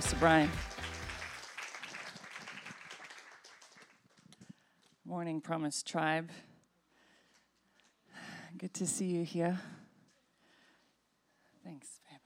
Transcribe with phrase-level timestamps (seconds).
[0.00, 0.50] Pastor Brian.
[5.04, 6.30] Morning, Promise Tribe.
[8.56, 9.60] Good to see you here.
[11.62, 12.20] Thanks, babe.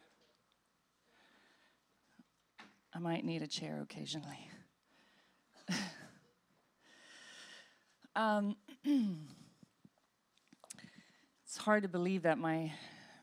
[2.95, 4.49] I might need a chair occasionally.
[8.15, 8.55] um,
[11.45, 12.71] it's hard to believe that my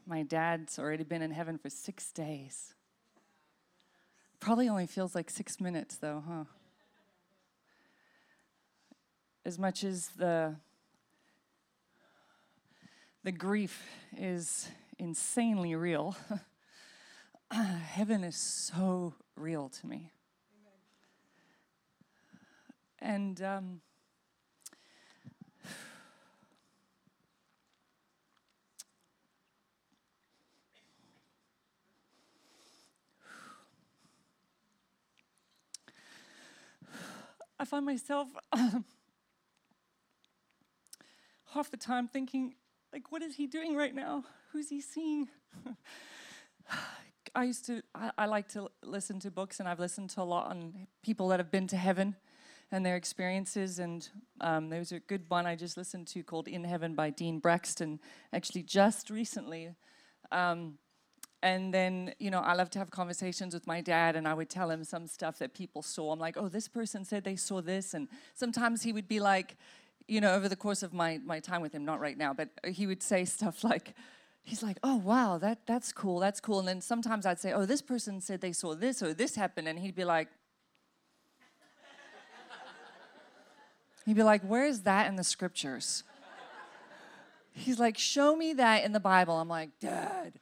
[0.06, 2.74] my dad's already been in heaven for six days.
[4.42, 6.44] Probably only feels like six minutes, though, huh?
[9.46, 10.56] As much as the
[13.24, 14.68] the grief is
[14.98, 16.16] insanely real,
[17.52, 20.10] heaven is so real to me.
[22.98, 23.82] And um,
[37.62, 38.28] I find myself
[41.54, 42.56] half the time thinking,
[42.92, 44.24] like, what is he doing right now?
[44.52, 45.30] Who's he seeing?
[47.36, 50.24] I used to, I, I, like to listen to books, and I've listened to a
[50.24, 52.16] lot on people that have been to heaven
[52.72, 53.78] and their experiences.
[53.78, 54.10] And
[54.42, 57.38] um, there was a good one I just listened to called In Heaven by Dean
[57.38, 58.00] Braxton,
[58.34, 59.70] actually, just recently.
[60.32, 60.80] Um,
[61.44, 64.50] and then, you know, I love to have conversations with my dad, and I would
[64.50, 66.12] tell him some stuff that people saw.
[66.12, 67.96] I'm like, oh, this person said they saw this.
[67.96, 69.58] And sometimes he would be like,
[70.08, 72.50] you know, over the course of my, my time with him, not right now, but
[72.66, 73.96] he would say stuff like,
[74.44, 76.60] he's like, oh, wow, that, that's cool, that's cool.
[76.60, 79.68] And then sometimes I'd say, oh, this person said they saw this or this happened.
[79.68, 80.28] And he'd be like,
[84.06, 86.04] he'd be like, where is that in the scriptures?
[87.54, 89.36] He's like, show me that in the Bible.
[89.36, 90.34] I'm like, Dad,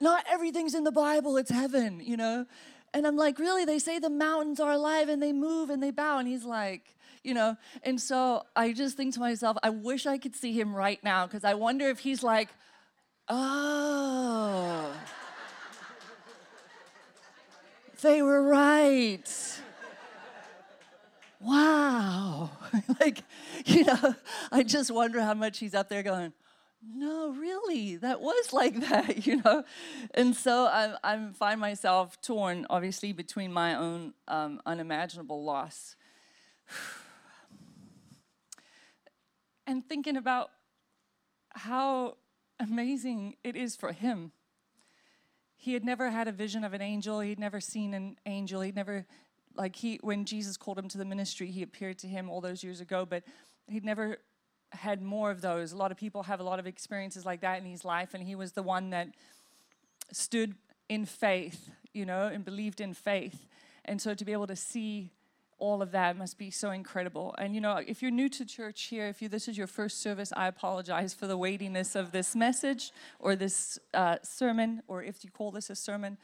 [0.00, 2.46] not everything's in the Bible, it's heaven, you know?
[2.92, 3.64] And I'm like, really?
[3.64, 6.18] They say the mountains are alive and they move and they bow.
[6.18, 7.56] And he's like, you know?
[7.82, 11.26] And so I just think to myself, I wish I could see him right now
[11.26, 12.48] because I wonder if he's like,
[13.28, 14.92] oh,
[18.00, 19.60] they were right.
[21.40, 22.50] Wow.
[23.00, 23.22] like,
[23.66, 24.14] you know,
[24.50, 26.32] I just wonder how much he's up there going,
[26.82, 29.64] no, really, that was like that, you know?
[30.14, 35.96] And so I, I find myself torn, obviously, between my own um, unimaginable loss
[39.66, 40.50] and thinking about
[41.50, 42.16] how
[42.58, 44.32] amazing it is for him.
[45.56, 48.76] He had never had a vision of an angel, he'd never seen an angel, he'd
[48.76, 49.06] never
[49.56, 52.62] like he when Jesus called him to the ministry, he appeared to him all those
[52.62, 53.24] years ago, but
[53.66, 54.18] he'd never
[54.72, 55.72] had more of those.
[55.72, 58.22] A lot of people have a lot of experiences like that in his life, and
[58.22, 59.08] he was the one that
[60.12, 60.54] stood
[60.88, 63.46] in faith, you know, and believed in faith.
[63.84, 65.12] And so to be able to see
[65.58, 67.34] all of that must be so incredible.
[67.38, 70.00] And you know, if you're new to church here, if you this is your first
[70.00, 75.22] service, I apologize for the weightiness of this message or this uh, sermon, or if
[75.22, 76.16] you call this a sermon.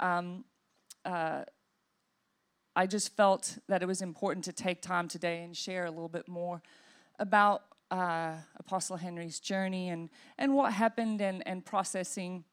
[0.00, 0.44] Um,
[1.04, 1.42] uh,
[2.74, 6.08] I just felt that it was important to take time today and share a little
[6.08, 6.62] bit more
[7.18, 12.44] about uh, Apostle Henry's journey and, and what happened and, and processing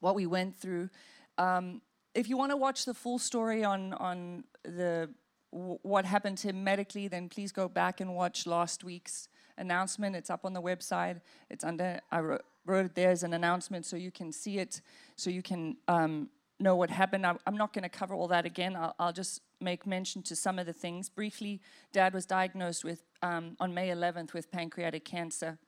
[0.00, 0.90] what we went through.
[1.38, 1.80] Um,
[2.14, 5.10] if you want to watch the full story on, on the
[5.52, 9.28] what happened to him medically, then please go back and watch last week's
[9.58, 10.14] announcement.
[10.14, 11.20] It's up on the website.
[11.48, 14.80] It's under, I wrote, it there as an announcement so you can see it,
[15.16, 16.28] so you can um,
[16.60, 17.26] know what happened.
[17.26, 18.76] I, am not going to cover all that again.
[18.76, 21.08] I'll, I'll, just make mention to some of the things.
[21.08, 21.60] Briefly,
[21.92, 25.58] Dad was diagnosed with um, on May 11th with pancreatic cancer.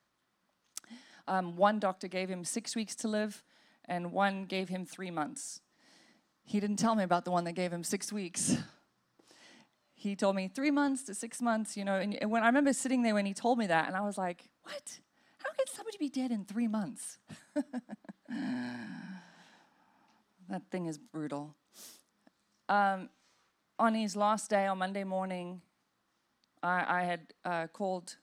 [1.29, 3.45] Um, one doctor gave him six weeks to live,
[3.87, 5.61] and one gave him three months.
[6.45, 8.57] He didn't tell me about the one that gave him six weeks.
[9.95, 11.95] He told me three months to six months, you know.
[11.95, 14.49] And, when I remember sitting there when he told me that, and I was like,
[14.65, 14.99] "What?
[15.39, 17.19] How can somebody be dead in three months?"
[20.49, 21.55] that thing is brutal.
[22.69, 23.11] Um,
[23.79, 25.63] on his last day, on Monday morning,
[26.63, 28.17] I, I had uh, called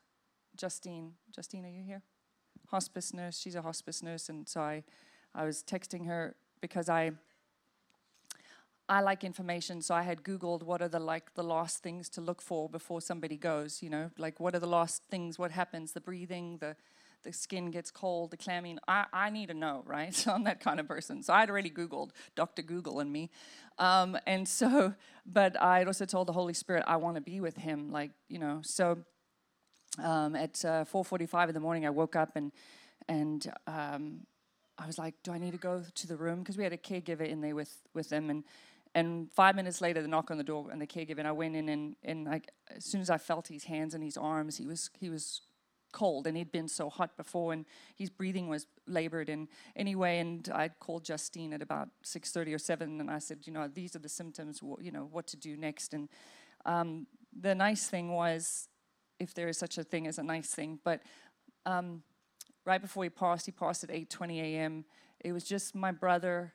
[0.55, 1.13] Justine.
[1.35, 2.01] Justine, are you here?
[2.67, 3.37] Hospice nurse.
[3.39, 4.83] She's a hospice nurse, and so I,
[5.35, 7.11] I was texting her because I,
[8.87, 9.81] I like information.
[9.81, 13.01] So I had Googled what are the like the last things to look for before
[13.01, 13.81] somebody goes.
[13.81, 15.37] You know, like what are the last things?
[15.37, 15.93] What happens?
[15.93, 16.75] The breathing, the
[17.23, 18.79] the skin gets cold, the clamming.
[18.87, 20.13] I, I need to know, right?
[20.19, 21.23] So I'm that kind of person.
[21.23, 22.61] So I'd already Googled Dr.
[22.61, 23.29] Google and me.
[23.77, 24.93] Um, and so,
[25.25, 28.39] but I'd also told the Holy Spirit I want to be with him, like, you
[28.39, 28.59] know.
[28.63, 28.99] So
[30.03, 32.51] um, at uh, 4.45 in the morning, I woke up and,
[33.07, 34.21] and um,
[34.77, 36.39] I was like, do I need to go to the room?
[36.39, 38.29] Because we had a caregiver in there with, with them.
[38.29, 38.43] And,
[38.95, 41.55] And five minutes later, the knock on the door and the caregiver, and I went
[41.55, 44.65] in and, and like as soon as I felt his hands and his arms, he
[44.65, 45.41] was he was
[45.91, 47.65] cold and he'd been so hot before and
[47.95, 52.99] his breathing was labored and anyway and i called justine at about 6.30 or 7
[52.99, 55.93] and i said you know these are the symptoms you know what to do next?
[55.93, 56.09] And
[56.65, 57.07] um,
[57.37, 58.67] the nice thing was
[59.19, 61.01] if there is such a thing as a nice thing but
[61.65, 62.03] um,
[62.65, 64.85] right before he passed he passed at 8.20 a.m
[65.19, 66.53] it was just my brother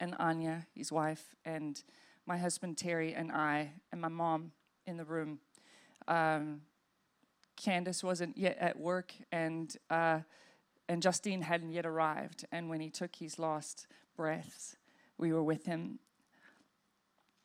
[0.00, 1.82] and anya his wife and
[2.26, 4.52] my husband terry and i and my mom
[4.86, 5.38] in the room.
[6.08, 6.62] Um,
[7.56, 10.20] Candace wasn't yet at work, and uh,
[10.88, 12.44] and Justine hadn't yet arrived.
[12.50, 14.76] And when he took his last breaths,
[15.16, 16.00] we were with him.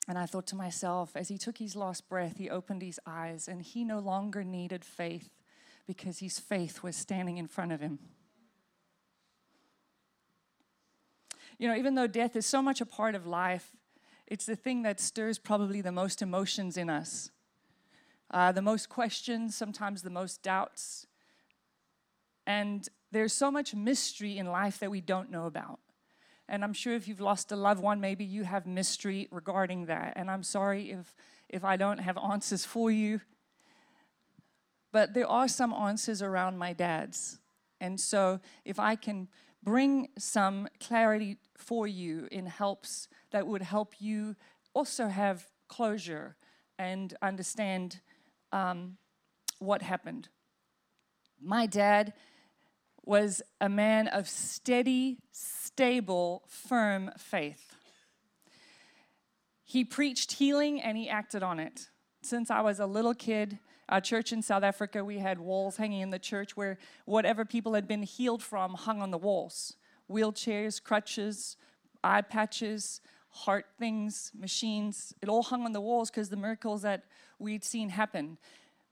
[0.08, 3.48] And I thought to myself, as he took his last breath, he opened his eyes,
[3.48, 5.30] and he no longer needed faith
[5.86, 8.00] because his faith was standing in front of him.
[11.58, 13.72] You know, even though death is so much a part of life,
[14.28, 17.32] it's the thing that stirs probably the most emotions in us
[18.32, 21.08] uh, the most questions, sometimes the most doubts.
[22.46, 25.80] And there's so much mystery in life that we don't know about.
[26.50, 30.14] And I'm sure if you've lost a loved one, maybe you have mystery regarding that.
[30.16, 31.14] And I'm sorry if,
[31.50, 33.22] if I don't have answers for you.
[34.94, 37.40] But there are some answers around my dad's.
[37.82, 39.28] And so if I can
[39.62, 44.36] bring some clarity for you in helps that would help you
[44.74, 46.38] also have closure
[46.80, 48.00] and understand
[48.52, 48.98] um,
[49.60, 50.30] what happened.
[51.42, 52.14] My dad
[53.06, 57.76] was a man of steady, stable, firm faith.
[59.64, 61.90] He preached healing and he acted on it.
[62.22, 63.60] Since I was a little kid,
[63.90, 67.74] our church in South Africa, we had walls hanging in the church where whatever people
[67.74, 69.76] had been healed from hung on the walls
[70.10, 71.58] wheelchairs, crutches,
[72.04, 73.02] eye patches,
[73.38, 75.14] heart things, machines.
[75.22, 77.04] It all hung on the walls because the miracles that
[77.40, 78.38] we'd seen happen.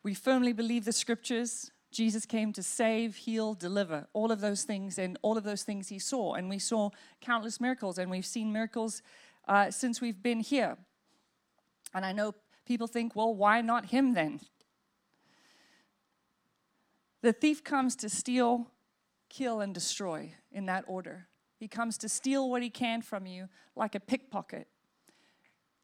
[0.03, 1.71] We firmly believe the scriptures.
[1.91, 5.87] Jesus came to save, heal, deliver, all of those things, and all of those things
[5.87, 6.35] he saw.
[6.35, 9.01] And we saw countless miracles, and we've seen miracles
[9.47, 10.77] uh, since we've been here.
[11.93, 14.41] And I know people think, well, why not him then?
[17.21, 18.69] The thief comes to steal,
[19.29, 21.27] kill, and destroy in that order.
[21.57, 24.67] He comes to steal what he can from you like a pickpocket.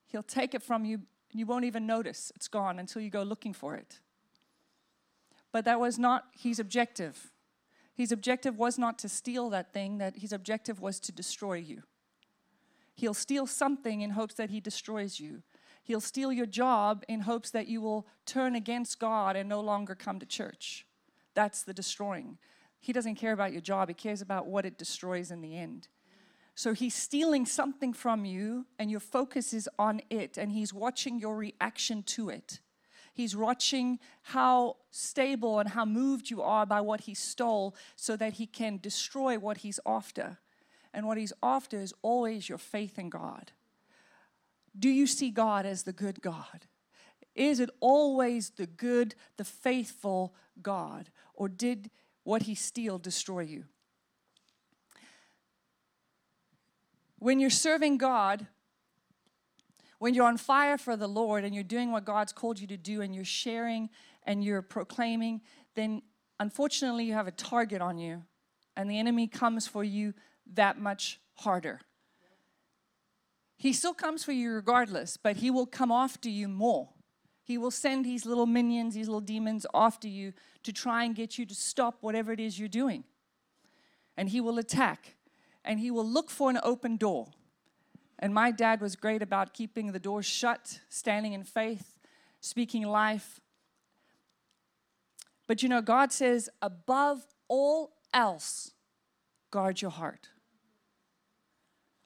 [0.05, 1.01] He'll take it from you,
[1.31, 3.99] and you won't even notice it's gone until you go looking for it.
[5.51, 7.31] But that was not his objective.
[7.93, 11.83] His objective was not to steal that thing, that his objective was to destroy you.
[12.93, 15.43] He'll steal something in hopes that he destroys you.
[15.83, 19.95] He'll steal your job in hopes that you will turn against God and no longer
[19.95, 20.85] come to church.
[21.33, 22.37] That's the destroying.
[22.81, 25.87] He doesn't care about your job, he cares about what it destroys in the end.
[26.55, 31.17] So he's stealing something from you, and your focus is on it, and he's watching
[31.17, 32.59] your reaction to it.
[33.13, 38.33] He's watching how stable and how moved you are by what he stole so that
[38.33, 40.39] he can destroy what he's after.
[40.93, 43.51] And what he's after is always your faith in God.
[44.77, 46.65] Do you see God as the good God?
[47.35, 51.09] Is it always the good, the faithful God?
[51.33, 51.89] Or did
[52.23, 53.65] what he steal destroy you?
[57.19, 58.47] When you're serving God,
[59.99, 62.77] when you're on fire for the Lord and you're doing what God's called you to
[62.77, 63.89] do and you're sharing
[64.23, 65.41] and you're proclaiming,
[65.75, 66.01] then
[66.39, 68.23] unfortunately you have a target on you
[68.75, 70.13] and the enemy comes for you
[70.53, 71.81] that much harder.
[73.57, 76.89] He still comes for you regardless, but he will come after you more.
[77.43, 80.33] He will send his little minions, these little demons after you
[80.63, 83.03] to try and get you to stop whatever it is you're doing.
[84.15, 85.15] And he will attack
[85.63, 87.27] and he will look for an open door.
[88.19, 91.95] And my dad was great about keeping the doors shut, standing in faith,
[92.39, 93.39] speaking life.
[95.47, 98.71] But you know, God says, above all else,
[99.49, 100.29] guard your heart.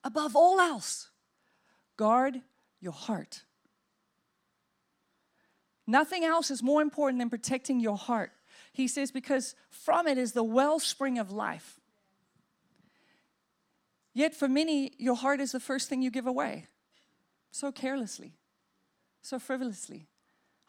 [0.02, 1.10] Above all else,
[1.96, 2.40] guard
[2.80, 3.42] your heart.
[5.86, 8.32] Nothing else is more important than protecting your heart.
[8.72, 11.80] He says, because from it is the wellspring of life.
[14.12, 16.66] Yet for many, your heart is the first thing you give away
[17.50, 18.32] so carelessly,
[19.22, 20.08] so frivolously.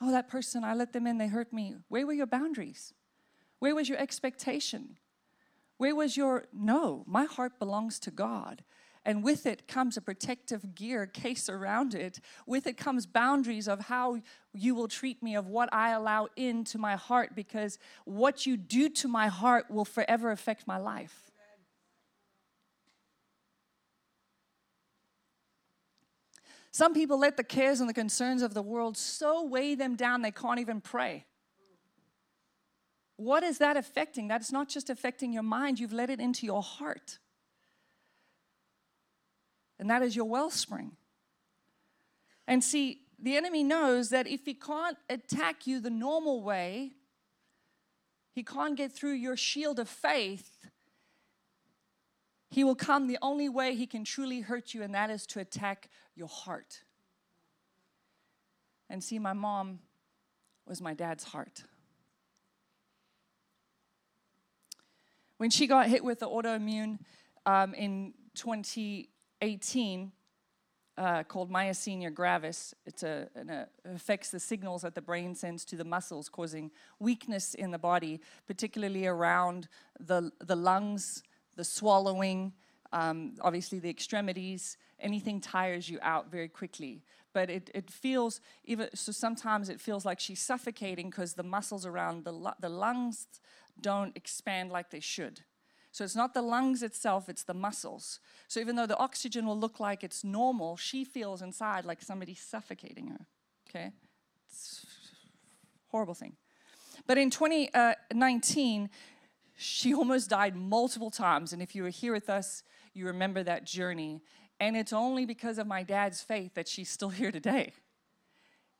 [0.01, 1.75] Oh, that person, I let them in, they hurt me.
[1.89, 2.93] Where were your boundaries?
[3.59, 4.97] Where was your expectation?
[5.77, 7.03] Where was your no?
[7.07, 8.63] My heart belongs to God.
[9.07, 12.19] And with it comes a protective gear case around it.
[12.45, 14.19] With it comes boundaries of how
[14.53, 18.89] you will treat me, of what I allow into my heart, because what you do
[18.89, 21.31] to my heart will forever affect my life.
[26.71, 30.21] Some people let the cares and the concerns of the world so weigh them down
[30.21, 31.25] they can't even pray.
[33.15, 34.27] What is that affecting?
[34.27, 37.19] That's not just affecting your mind, you've let it into your heart.
[39.79, 40.93] And that is your wellspring.
[42.47, 46.93] And see, the enemy knows that if he can't attack you the normal way,
[48.31, 50.67] he can't get through your shield of faith.
[52.49, 55.39] He will come the only way he can truly hurt you, and that is to
[55.39, 56.83] attack your heart.
[58.89, 59.79] And see, my mom
[60.65, 61.63] was my dad's heart.
[65.37, 66.99] When she got hit with the autoimmune
[67.45, 68.13] um, in
[69.41, 70.11] 2018,
[70.97, 72.73] uh, called myasthenia gravis.
[72.85, 73.03] It
[73.85, 78.19] affects the signals that the brain sends to the muscles, causing weakness in the body,
[78.47, 79.67] particularly around
[79.99, 81.23] the, the lungs,
[81.55, 82.53] the swallowing,
[82.91, 84.77] um, obviously the extremities.
[84.99, 87.03] Anything tires you out very quickly.
[87.33, 91.85] But it, it feels, even so, sometimes it feels like she's suffocating because the muscles
[91.85, 93.27] around the, the lungs
[93.79, 95.41] don't expand like they should.
[95.97, 98.19] So it's not the lungs itself, it's the muscles.
[98.47, 102.39] So even though the oxygen will look like it's normal, she feels inside like somebody's
[102.39, 103.25] suffocating her.
[103.67, 103.93] Okay?
[104.47, 104.85] It's
[105.87, 106.33] horrible thing.
[107.07, 108.87] But in 2019, uh,
[109.55, 111.51] she almost died multiple times.
[111.51, 112.61] And if you were here with us,
[112.93, 114.21] you remember that journey.
[114.59, 117.73] And it's only because of my dad's faith that she's still here today.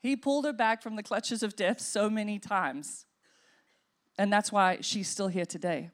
[0.04, 3.08] He pulled her back from the clutches of death so many times.
[4.20, 5.90] And that's why she's still here today.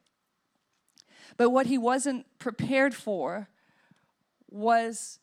[1.38, 3.50] But what he wasn't prepared for
[4.50, 5.20] was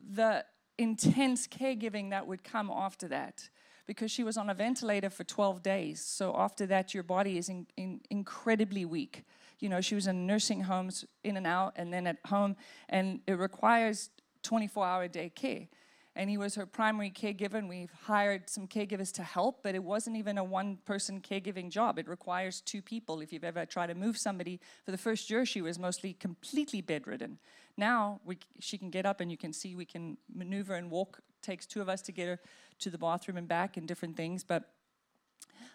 [0.00, 0.44] the
[0.78, 3.48] intense caregiving that would come after that
[3.86, 6.00] because she was on a ventilator for 12 days.
[6.00, 9.24] So after that, your body is in, in incredibly weak.
[9.58, 12.56] You know, she was in nursing homes in and out and then at home,
[12.88, 14.10] and it requires
[14.42, 15.66] 24 hour day care
[16.20, 19.82] and he was her primary caregiver and we've hired some caregivers to help but it
[19.82, 21.98] wasn't even a one person caregiving job.
[21.98, 23.22] It requires two people.
[23.22, 26.82] If you've ever tried to move somebody for the first year she was mostly completely
[26.82, 27.38] bedridden.
[27.78, 31.20] Now we, she can get up and you can see we can maneuver and walk
[31.20, 32.38] it takes two of us to get her
[32.80, 34.68] to the bathroom and back and different things but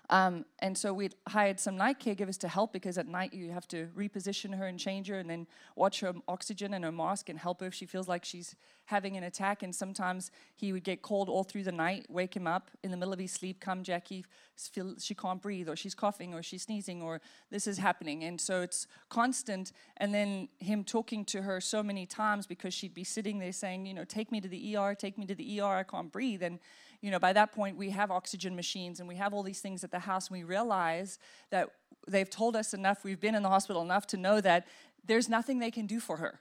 [0.10, 3.68] um, and so we hired some night caregivers to help because at night you have
[3.70, 7.40] to reposition her and change her and then watch her oxygen and her mask and
[7.40, 9.64] help her if she feels like she's having an attack.
[9.64, 12.98] And sometimes he would get called all through the night, wake him up in the
[12.98, 16.64] middle of his sleep, come, Jackie, feel she can't breathe, or she's coughing, or she's
[16.64, 17.20] sneezing, or
[17.50, 18.24] this is happening.
[18.24, 19.72] And so it's constant.
[19.98, 23.86] And then him talking to her so many times because she'd be sitting there saying,
[23.88, 26.44] you know, take me to the ER, take me to the ER, I can't breathe.
[26.44, 26.60] And
[27.06, 29.84] you know, by that point, we have oxygen machines and we have all these things
[29.84, 31.20] at the house, and we realize
[31.52, 31.70] that
[32.08, 34.66] they've told us enough, we've been in the hospital enough to know that
[35.06, 36.40] there's nothing they can do for her.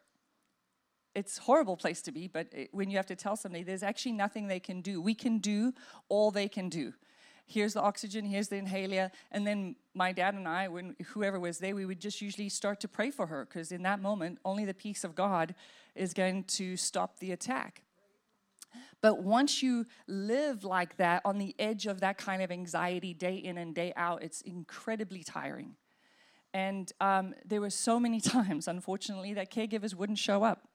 [1.15, 4.13] It's a horrible place to be, but when you have to tell somebody, there's actually
[4.13, 5.03] nothing they can do.
[5.03, 5.75] We can do
[6.09, 6.95] all they can do.
[7.45, 11.59] Here's the oxygen, here's the inhaler, and then my dad and I, when whoever was
[11.59, 14.65] there, we would just usually start to pray for her because in that moment, only
[14.65, 15.55] the peace of God
[15.95, 17.83] is going to stop the attack.
[19.01, 23.37] But once you live like that, on the edge of that kind of anxiety day
[23.37, 25.77] in and day out, it's incredibly tiring.
[26.53, 30.69] And um, there were so many times, unfortunately, that caregivers wouldn't show up.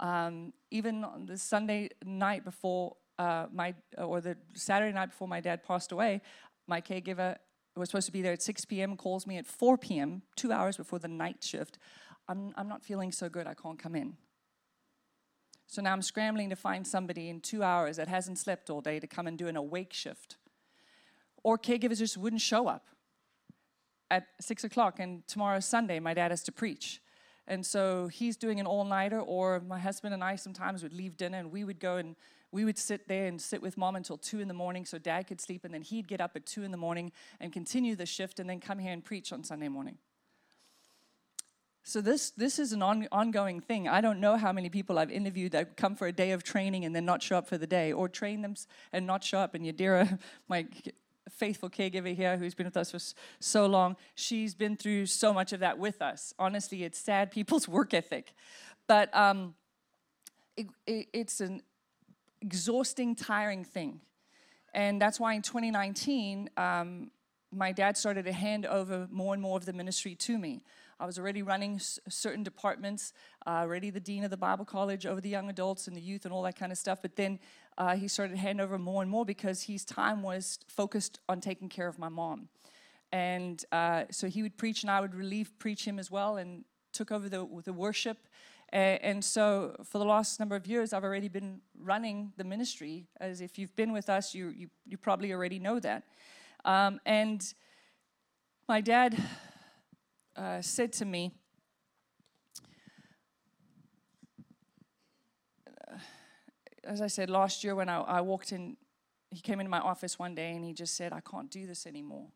[0.00, 5.40] Um, even on the Sunday night before uh, my, or the Saturday night before my
[5.40, 6.22] dad passed away,
[6.66, 7.36] my caregiver
[7.76, 10.76] was supposed to be there at 6 p.m., calls me at 4 p.m., two hours
[10.76, 11.78] before the night shift.
[12.28, 14.16] I'm, I'm not feeling so good, I can't come in.
[15.72, 19.00] So now I'm scrambling to find somebody in two hours that hasn't slept all day
[19.00, 20.36] to come and do an awake shift.
[21.42, 22.88] Or caregivers just wouldn't show up
[24.10, 27.00] at six o'clock, and tomorrow's Sunday, my dad has to preach.
[27.46, 31.16] And so he's doing an all nighter, or my husband and I sometimes would leave
[31.16, 32.16] dinner and we would go and
[32.50, 35.26] we would sit there and sit with mom until two in the morning so dad
[35.26, 38.04] could sleep, and then he'd get up at two in the morning and continue the
[38.04, 39.96] shift and then come here and preach on Sunday morning.
[41.84, 43.88] So this this is an on, ongoing thing.
[43.88, 46.84] I don't know how many people I've interviewed that come for a day of training
[46.84, 48.54] and then not show up for the day, or train them
[48.92, 49.54] and not show up.
[49.54, 50.66] And Yadira, my
[51.28, 53.00] faithful caregiver here, who's been with us for
[53.40, 56.32] so long, she's been through so much of that with us.
[56.38, 58.32] Honestly, it's sad people's work ethic,
[58.86, 59.54] but um,
[60.56, 61.62] it, it, it's an
[62.40, 64.00] exhausting, tiring thing,
[64.72, 66.48] and that's why in 2019.
[66.56, 67.10] Um,
[67.54, 70.62] my dad started to hand over more and more of the ministry to me.
[71.02, 73.12] I was already running certain departments,
[73.44, 76.24] uh, already the dean of the Bible college over the young adults and the youth
[76.24, 77.02] and all that kind of stuff.
[77.02, 77.40] But then
[77.76, 81.40] uh, he started to hand over more and more because his time was focused on
[81.40, 82.48] taking care of my mom.
[83.10, 86.64] And uh, so he would preach, and I would relieve preach him as well, and
[86.92, 88.28] took over the, the worship.
[88.72, 93.08] and so for the last number of years, I've already been running the ministry.
[93.20, 96.04] As if you've been with us, you, you, you probably already know that.
[96.64, 97.42] Um, and
[98.68, 99.20] my dad
[100.36, 101.32] uh, said to me,
[106.84, 108.76] as I said last year when I, I walked in,
[109.30, 111.86] he came into my office one day and he just said, I can't do this
[111.86, 112.28] anymore.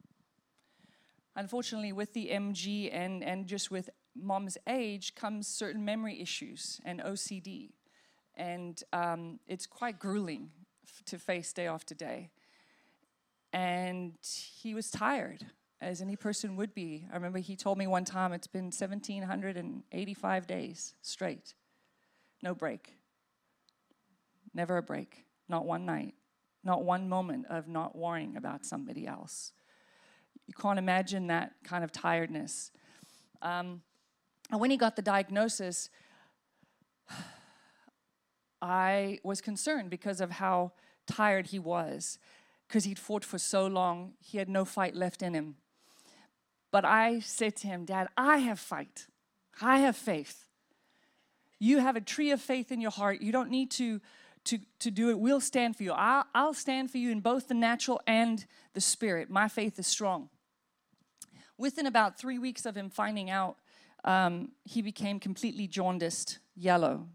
[1.35, 7.00] Unfortunately, with the MG and, and just with mom's age comes certain memory issues and
[7.00, 7.73] OCD.
[8.35, 10.50] And um, it's quite grueling
[10.87, 12.31] f- to face day after day.
[13.53, 15.47] And he was tired,
[15.80, 17.06] as any person would be.
[17.11, 21.54] I remember he told me one time it's been 1,785 days straight,
[22.42, 22.95] no break.
[24.54, 26.14] Never a break, not one night,
[26.64, 29.52] not one moment of not worrying about somebody else.
[30.47, 32.71] You can't imagine that kind of tiredness.
[33.42, 33.83] Um,
[34.50, 35.90] and when he got the diagnosis,
[38.62, 40.73] I was concerned because of how
[41.06, 42.18] tired he was,
[42.66, 45.56] because he'd fought for so long, he had no fight left in him.
[46.76, 49.06] But I said to him, Dad, I have fight.
[49.62, 50.45] I have faith.
[51.59, 53.23] You have a tree of faith in your heart.
[53.23, 54.02] You don't need to
[54.45, 55.92] to, to do it, we'll stand for you.
[55.92, 59.30] I'll, I'll stand for you in both the natural and the spirit.
[59.30, 60.28] My faith is strong.
[61.56, 63.56] Within about three weeks of him finding out,
[64.04, 67.06] um, he became completely jaundiced, yellow,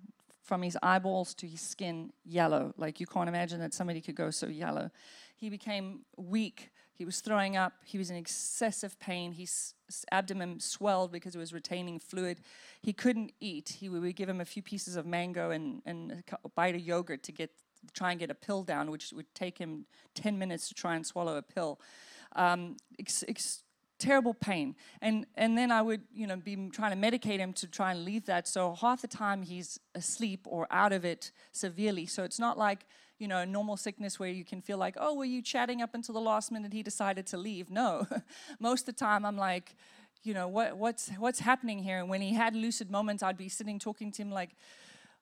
[0.41, 2.73] from his eyeballs to his skin, yellow.
[2.77, 4.89] Like you can't imagine that somebody could go so yellow.
[5.35, 6.71] He became weak.
[7.01, 7.73] He was throwing up.
[7.83, 9.31] He was in excessive pain.
[9.31, 9.73] His
[10.11, 12.41] abdomen swelled because it was retaining fluid.
[12.79, 13.77] He couldn't eat.
[13.79, 17.23] He would give him a few pieces of mango and, and a bite of yogurt
[17.23, 17.49] to get
[17.91, 21.03] try and get a pill down, which would take him 10 minutes to try and
[21.03, 21.79] swallow a pill.
[22.35, 23.63] Um, ex- ex-
[23.97, 24.75] terrible pain.
[25.01, 28.05] And, and then I would, you know, be trying to medicate him to try and
[28.05, 28.47] leave that.
[28.47, 32.05] So half the time he's asleep or out of it severely.
[32.05, 32.85] So it's not like
[33.21, 36.13] you know, normal sickness where you can feel like, oh, were you chatting up until
[36.13, 37.69] the last minute he decided to leave?
[37.69, 38.07] No.
[38.59, 39.75] Most of the time I'm like,
[40.23, 41.99] you know, what, what's, what's happening here?
[41.99, 44.55] And when he had lucid moments, I'd be sitting talking to him like,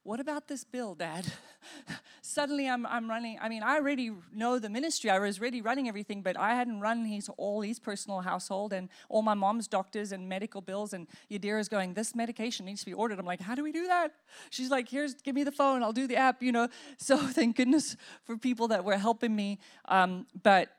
[0.10, 1.32] what about this bill, Dad?
[2.24, 3.38] Suddenly I'm, I'm running.
[3.40, 5.12] I mean, I already know the ministry.
[5.12, 8.90] I was already running everything, but I hadn't run his all his personal household and
[9.08, 10.94] all my mom's doctors and medical bills.
[10.94, 13.20] And Yadira's going, this medication needs to be ordered.
[13.20, 14.12] I'm like, how do we do that?
[14.50, 15.84] She's like, here's, give me the phone.
[15.84, 16.70] I'll do the app, you know.
[16.98, 19.60] So thank goodness for people that were helping me.
[19.86, 20.70] Um, but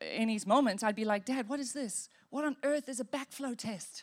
[0.00, 2.08] in these moments, I'd be like, Dad, what is this?
[2.30, 4.02] What on earth is a backflow test?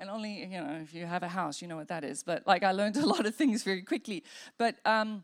[0.00, 2.22] And only you know if you have a house you know what that is.
[2.22, 4.24] But like i learned a lot of things very quickly.
[4.58, 5.22] But um,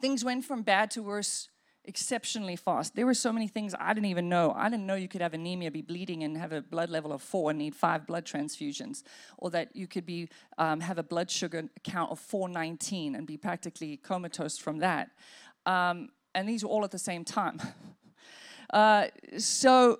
[0.00, 1.48] things went from bad to worse
[1.84, 2.94] exceptionally fast.
[2.94, 4.52] There were so many things i didn't even know.
[4.54, 7.22] I didn't know you could have anemia be bleeding and have a blood level of
[7.22, 9.02] four and need five blood transfusions
[9.38, 10.28] or that you could be
[10.58, 15.10] um, have a blood sugar count of 419 and be practically comatose from that.
[15.64, 17.60] Um, and these were all at the same time.
[18.72, 19.98] Uh, so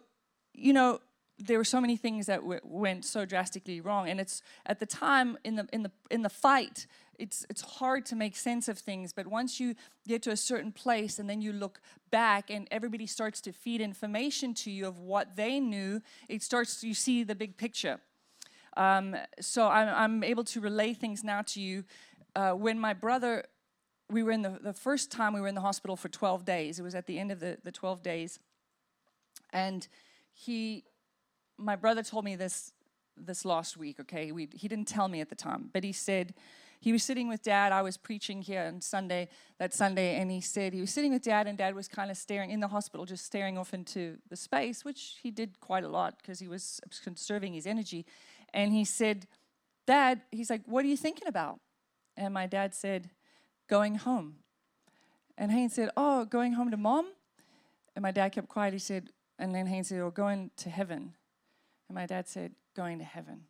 [0.54, 1.00] you know
[1.40, 5.38] there were so many things that went so drastically wrong and it's at the time
[5.44, 6.87] in the in the in the fight
[7.18, 9.74] it's it's hard to make sense of things but once you
[10.07, 13.81] get to a certain place and then you look back and everybody starts to feed
[13.81, 18.00] information to you of what they knew it starts to, you see the big picture.
[18.76, 21.85] Um, so I'm, I'm, able to relay things now to you.
[22.37, 23.44] Uh, when my brother
[24.09, 26.79] we were in the, the first time we were in the hospital for 12 days.
[26.79, 28.38] It was at the end of the, the 12 days.
[29.53, 29.87] And
[30.33, 30.85] he
[31.61, 32.73] my brother told me this
[33.16, 34.33] this last week, okay?
[34.33, 36.33] We, he didn't tell me at the time, but he said
[36.81, 37.70] he was sitting with dad.
[37.70, 41.23] I was preaching here on Sunday, that Sunday, and he said he was sitting with
[41.23, 44.37] dad, and dad was kind of staring in the hospital, just staring off into the
[44.37, 48.07] space, which he did quite a lot because he was conserving his energy.
[48.55, 49.27] And he said,
[49.87, 51.61] Dad, he's like, What are you thinking about?
[52.16, 53.11] And my dad said,
[53.68, 54.37] Going home.
[55.37, 57.12] And Haynes said, Oh, going home to mom?
[57.94, 58.73] And my dad kept quiet.
[58.73, 61.14] He said, and then Haynes said, Oh, going to heaven.
[61.90, 63.46] And my dad said, Going to heaven.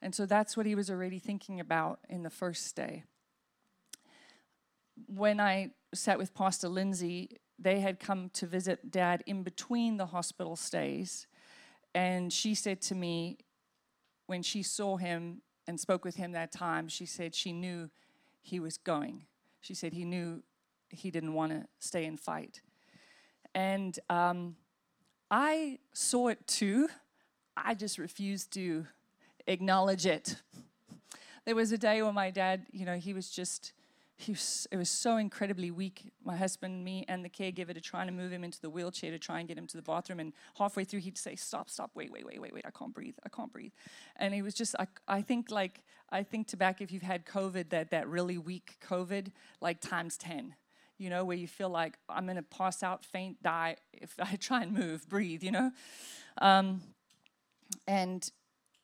[0.00, 3.04] And so that's what he was already thinking about in the first day.
[5.06, 10.06] When I sat with Pastor Lindsay, they had come to visit dad in between the
[10.06, 11.26] hospital stays.
[11.94, 13.36] And she said to me,
[14.26, 17.90] when she saw him and spoke with him that time, she said she knew
[18.40, 19.26] he was going.
[19.60, 20.42] She said he knew
[20.88, 22.62] he didn't want to stay and fight.
[23.54, 24.56] And um,
[25.30, 26.88] I saw it too.
[27.56, 28.86] I just refused to
[29.46, 30.36] acknowledge it.
[31.44, 33.72] There was a day when my dad, you know, he was just
[34.16, 36.12] he was, it was so incredibly weak.
[36.24, 39.18] My husband, me, and the caregiver to trying to move him into the wheelchair to
[39.18, 40.20] try and get him to the bathroom.
[40.20, 42.64] And halfway through, he'd say, "Stop, stop, wait, wait, wait, wait, wait!
[42.64, 43.16] I can't breathe.
[43.24, 43.72] I can't breathe."
[44.16, 47.26] And he was just, I, I think, like, I think to back if you've had
[47.26, 50.54] COVID, that that really weak COVID, like times ten.
[50.98, 54.62] You know, where you feel like I'm gonna pass out, faint, die if I try
[54.62, 55.42] and move, breathe.
[55.42, 55.72] You know,
[56.40, 56.82] um,
[57.86, 58.30] and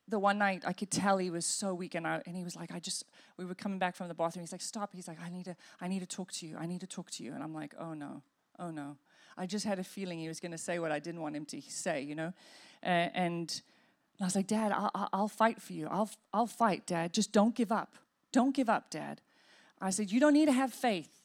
[0.07, 2.55] the one night I could tell he was so weak and, I, and he was
[2.55, 3.05] like, I just,
[3.37, 4.43] we were coming back from the bathroom.
[4.43, 4.91] He's like, stop.
[4.93, 6.57] He's like, I need to, I need to talk to you.
[6.59, 7.33] I need to talk to you.
[7.33, 8.21] And I'm like, oh no,
[8.59, 8.97] oh no.
[9.37, 11.45] I just had a feeling he was going to say what I didn't want him
[11.45, 12.33] to say, you know?
[12.83, 13.61] Uh, and
[14.19, 15.87] I was like, Dad, I'll, I'll fight for you.
[15.89, 17.13] I'll, I'll fight, Dad.
[17.13, 17.95] Just don't give up.
[18.31, 19.21] Don't give up, Dad.
[19.79, 21.20] I said, You don't need to have faith.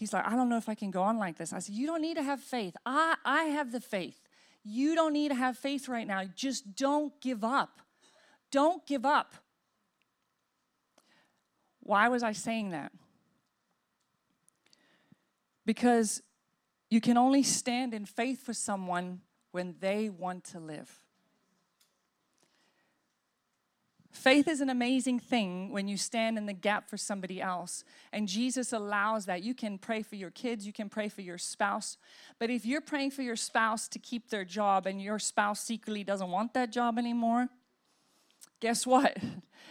[0.00, 1.52] He's like, I don't know if I can go on like this.
[1.52, 2.74] I said, You don't need to have faith.
[2.86, 4.18] I, I have the faith.
[4.64, 6.22] You don't need to have faith right now.
[6.34, 7.80] Just don't give up.
[8.50, 9.34] Don't give up.
[11.80, 12.92] Why was I saying that?
[15.66, 16.22] Because
[16.88, 19.20] you can only stand in faith for someone
[19.52, 20.90] when they want to live.
[24.10, 27.84] Faith is an amazing thing when you stand in the gap for somebody else.
[28.12, 29.42] And Jesus allows that.
[29.44, 31.96] You can pray for your kids, you can pray for your spouse.
[32.38, 36.02] But if you're praying for your spouse to keep their job and your spouse secretly
[36.02, 37.48] doesn't want that job anymore,
[38.60, 39.16] guess what?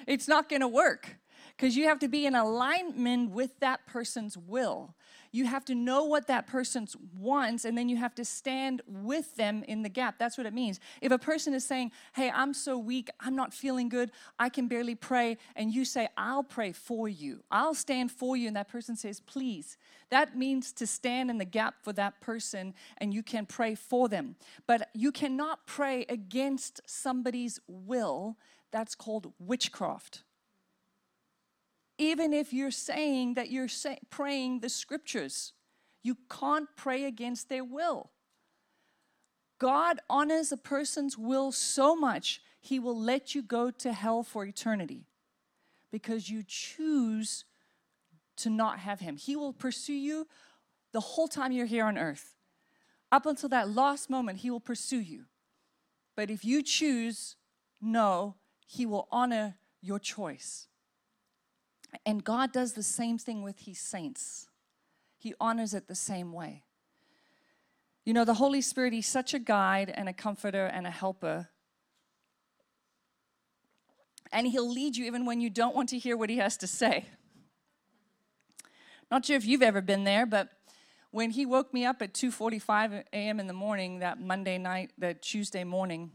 [0.07, 1.17] It's not going to work
[1.55, 4.95] because you have to be in alignment with that person's will.
[5.31, 6.87] You have to know what that person
[7.17, 10.17] wants, and then you have to stand with them in the gap.
[10.17, 10.79] That's what it means.
[11.01, 14.67] If a person is saying, Hey, I'm so weak, I'm not feeling good, I can
[14.67, 18.69] barely pray, and you say, I'll pray for you, I'll stand for you, and that
[18.69, 19.77] person says, Please.
[20.09, 24.09] That means to stand in the gap for that person, and you can pray for
[24.09, 24.37] them.
[24.65, 28.35] But you cannot pray against somebody's will
[28.71, 30.23] that's called witchcraft.
[31.99, 35.51] Even if you're saying that you're say, praying the scriptures,
[36.01, 38.09] you can't pray against their will.
[39.59, 44.45] God honors a person's will so much, he will let you go to hell for
[44.45, 45.07] eternity
[45.91, 47.43] because you choose
[48.37, 49.17] to not have him.
[49.17, 50.25] He will pursue you
[50.93, 52.35] the whole time you're here on earth.
[53.11, 55.25] Up until that last moment, he will pursue you.
[56.15, 57.35] But if you choose
[57.81, 58.35] no,
[58.65, 60.68] he will honor your choice.
[62.05, 64.47] And God does the same thing with His saints,
[65.17, 66.63] He honors it the same way.
[68.05, 71.49] You know, the Holy Spirit, He's such a guide and a comforter and a helper.
[74.31, 76.67] And He'll lead you even when you don't want to hear what He has to
[76.67, 77.05] say.
[79.11, 80.49] Not sure if you've ever been there, but
[81.11, 83.39] when he woke me up at 2:45 a.m.
[83.39, 86.11] in the morning that Monday night, that Tuesday morning,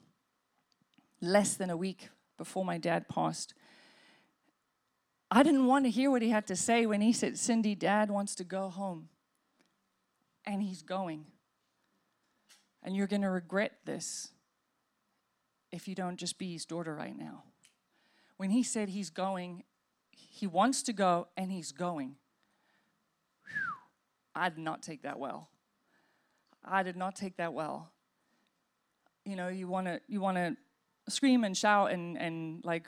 [1.21, 3.55] less than a week before my dad passed.
[5.37, 8.09] I didn't want to hear what he had to say when he said, Cindy, dad
[8.09, 9.09] wants to go home.
[10.47, 11.25] And he's going.
[12.85, 14.29] And you're going to regret this
[15.73, 17.43] if you don't just be his daughter right now.
[18.37, 19.65] When he said he's going,
[20.13, 22.15] he wants to go and he's going.
[23.45, 23.57] Whew,
[24.37, 25.49] I did not take that well.
[26.65, 27.91] I did not take that well.
[29.25, 30.57] You know, you want to you want to
[31.09, 32.87] scream and shout and, and like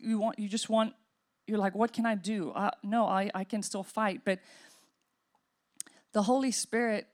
[0.00, 0.94] you want you just want
[1.46, 2.50] you're like what can i do?
[2.50, 4.40] Uh, no I, I can still fight but
[6.12, 7.06] the holy spirit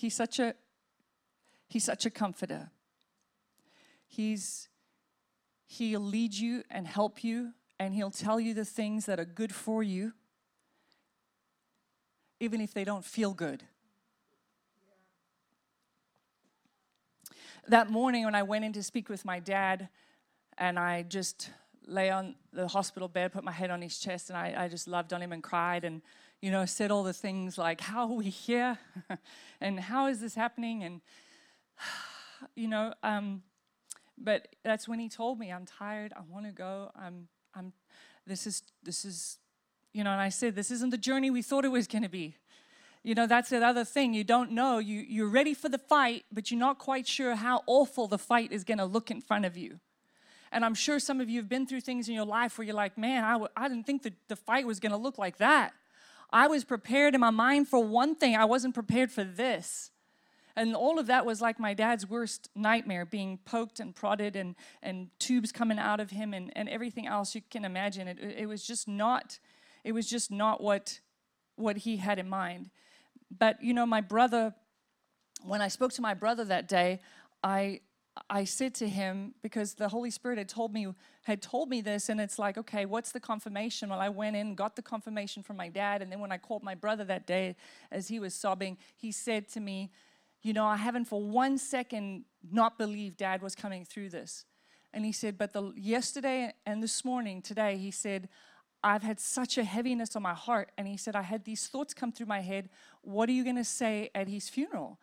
[0.00, 0.54] he's such a
[1.68, 2.70] he's such a comforter.
[4.06, 4.68] He's
[5.66, 9.54] he'll lead you and help you and he'll tell you the things that are good
[9.54, 10.12] for you
[12.40, 13.62] even if they don't feel good.
[17.68, 19.90] That morning when I went in to speak with my dad,
[20.60, 21.50] and I just
[21.86, 24.86] lay on the hospital bed, put my head on his chest, and I, I just
[24.86, 26.02] loved on him and cried and,
[26.40, 28.78] you know, said all the things like, How are we here?
[29.60, 30.84] and how is this happening?
[30.84, 31.00] And,
[32.54, 33.42] you know, um,
[34.16, 37.72] but that's when he told me, I'm tired, I want to go, I'm, I'm,
[38.26, 39.38] this is, this is,
[39.94, 42.10] you know, and I said, This isn't the journey we thought it was going to
[42.10, 42.36] be.
[43.02, 44.12] You know, that's the other thing.
[44.12, 44.78] You don't know.
[44.78, 48.52] You, you're ready for the fight, but you're not quite sure how awful the fight
[48.52, 49.80] is going to look in front of you.
[50.52, 52.74] And I'm sure some of you have been through things in your life where you're
[52.74, 55.38] like, man, I w- I didn't think that the fight was going to look like
[55.38, 55.72] that.
[56.32, 59.90] I was prepared in my mind for one thing, I wasn't prepared for this.
[60.56, 64.56] And all of that was like my dad's worst nightmare being poked and prodded and,
[64.82, 68.08] and tubes coming out of him and, and everything else you can imagine.
[68.08, 69.38] It, it was just not,
[69.84, 71.00] it was just not what,
[71.56, 72.70] what he had in mind.
[73.36, 74.54] But, you know, my brother,
[75.44, 77.00] when I spoke to my brother that day,
[77.44, 77.80] I,
[78.28, 80.88] I said to him because the Holy Spirit had told me
[81.22, 83.90] had told me this, and it's like, okay, what's the confirmation?
[83.90, 86.62] Well, I went in, got the confirmation from my dad, and then when I called
[86.62, 87.56] my brother that day,
[87.90, 89.90] as he was sobbing, he said to me,
[90.42, 94.44] "You know, I haven't for one second not believed Dad was coming through this."
[94.92, 98.28] And he said, "But the yesterday and this morning, today, he said."
[98.82, 100.72] I've had such a heaviness on my heart.
[100.78, 102.70] And he said, I had these thoughts come through my head.
[103.02, 104.98] What are you going to say at his funeral?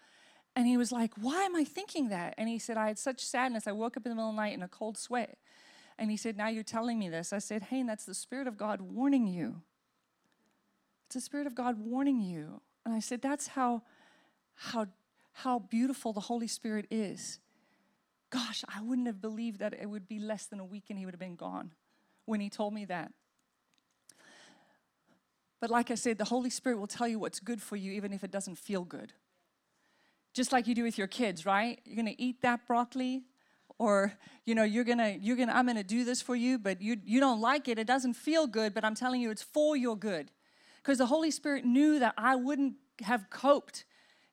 [0.58, 2.34] And he was like, Why am I thinking that?
[2.36, 3.67] And he said, I had such sadness.
[3.67, 5.38] I woke up in the middle of the night in a cold sweat.
[6.00, 7.32] And he said, Now you're telling me this.
[7.32, 9.62] I said, Hey, and that's the Spirit of God warning you.
[11.06, 12.60] It's the Spirit of God warning you.
[12.86, 13.84] And I said, That's how,
[14.56, 14.88] how,
[15.32, 17.38] how beautiful the Holy Spirit is.
[18.32, 21.06] Gosh, I wouldn't have believed that it would be less than a week and he
[21.06, 21.70] would have been gone
[22.26, 23.12] when he told me that.
[25.60, 28.12] But like I said, the Holy Spirit will tell you what's good for you, even
[28.12, 29.13] if it doesn't feel good
[30.34, 31.80] just like you do with your kids, right?
[31.86, 33.24] You're going to eat that broccoli
[33.80, 34.13] or
[34.46, 36.58] you know you're going to you're going to I'm going to do this for you,
[36.58, 37.78] but you you don't like it.
[37.80, 40.32] It doesn't feel good, but I'm telling you it's for your good.
[40.78, 43.86] Because the Holy Spirit knew that I wouldn't have coped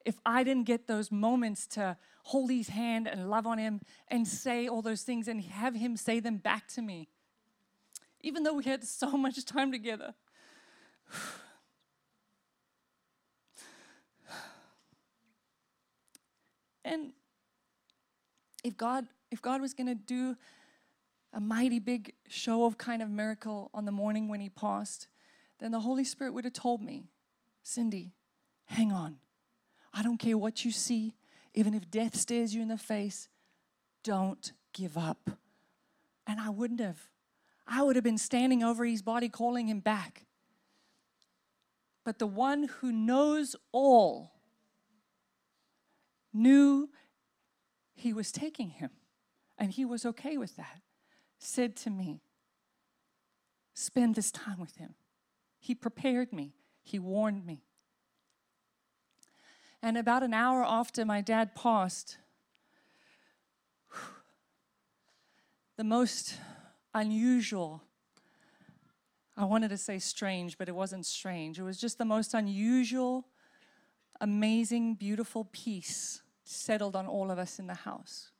[0.05, 4.27] if I didn't get those moments to hold his hand and love on him and
[4.27, 7.09] say all those things and have him say them back to me.
[8.21, 10.15] Even though we had so much time together.
[16.85, 17.13] And
[18.63, 20.37] if God, if God was going to do
[21.33, 25.09] a mighty big show of kind of miracle on the morning when he passed,
[25.59, 27.09] then the Holy Spirit would have told me,
[27.63, 28.13] Cindy,
[28.67, 29.17] hang on.
[29.93, 31.15] I don't care what you see,
[31.55, 33.29] even if death stares you in the face,
[34.03, 35.31] don't give up.
[36.27, 37.09] And I wouldn't have.
[37.67, 40.27] I would have been standing over his body calling him back.
[42.05, 44.34] But the one who knows all
[46.35, 46.91] knew
[47.95, 48.91] he was taking him,
[49.57, 50.83] and he was okay with that,
[51.39, 52.21] said to me,
[53.73, 54.95] Spend this time with him.
[55.59, 57.65] He prepared me, he warned me.
[59.83, 62.19] And about an hour after my dad passed,
[65.77, 66.39] the most
[66.95, 67.83] unusual,
[69.37, 71.59] I wanted to say strange, but it wasn't strange.
[71.59, 73.27] It was just the most unusual,
[74.21, 78.31] amazing, beautiful peace settled on all of us in the house.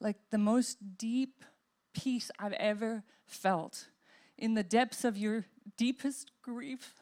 [0.00, 1.44] Like the most deep
[1.92, 3.88] peace I've ever felt
[4.36, 6.94] in the depths of your deepest grief.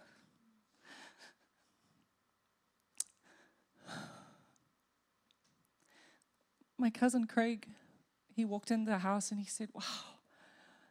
[6.78, 7.68] My cousin Craig,
[8.34, 9.82] he walked into the house and he said, Wow,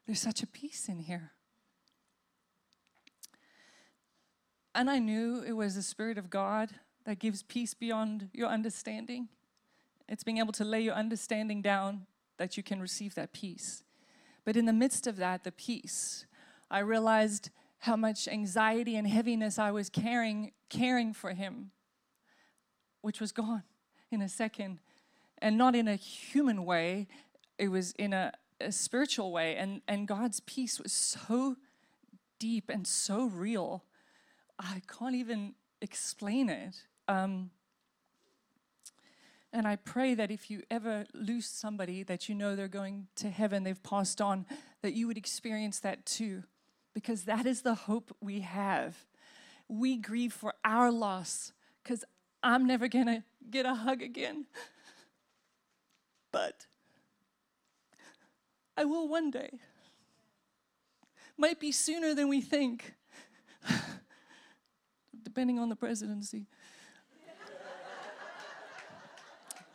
[0.06, 1.32] there's such a peace in here.
[4.76, 6.72] And I knew it was the Spirit of God
[7.06, 9.28] that gives peace beyond your understanding.
[10.08, 12.06] It's being able to lay your understanding down
[12.38, 13.84] that you can receive that peace.
[14.46, 16.26] But in the midst of that, the peace,
[16.70, 21.72] I realized how much anxiety and heaviness I was carrying, caring for him,
[23.02, 23.64] which was gone
[24.12, 24.80] in a second.
[25.40, 27.08] And not in a human way,
[27.58, 29.56] it was in a, a spiritual way.
[29.58, 31.58] And, and God's peace was so
[32.40, 33.84] deep and so real.
[34.58, 36.84] I can't even explain it.
[37.08, 37.52] Um,
[39.52, 43.30] and I pray that if you ever lose somebody that you know they're going to
[43.30, 44.48] heaven, they've passed on,
[44.82, 46.44] that you would experience that too.
[46.96, 48.96] Because that is the hope we have.
[49.68, 52.04] We grieve for our loss because
[52.42, 54.46] I'm never going to get a hug again.
[56.32, 56.66] But
[58.76, 59.60] I will one day.
[61.38, 62.94] Might be sooner than we think,
[65.24, 66.48] depending on the presidency.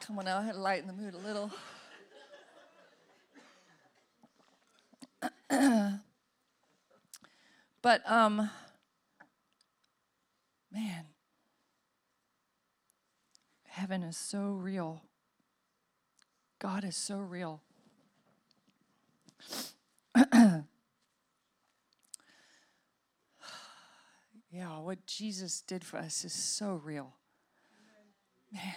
[0.09, 1.51] Come on now, I had to lighten the mood a little.
[7.83, 8.49] but um
[10.73, 11.05] man,
[13.64, 15.03] heaven is so real.
[16.59, 17.61] God is so real.
[24.51, 27.12] yeah, what Jesus did for us is so real.
[28.51, 28.73] Man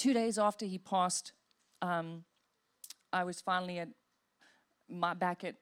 [0.00, 1.32] two days after he passed,
[1.82, 2.24] um,
[3.12, 3.88] I was finally at
[4.88, 5.56] my back at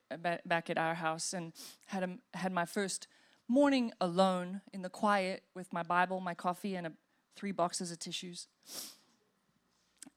[0.46, 1.52] back at our house and
[1.86, 3.08] had a, had my first
[3.48, 6.92] morning alone in the quiet with my Bible, my coffee, and a,
[7.34, 8.46] three boxes of tissues.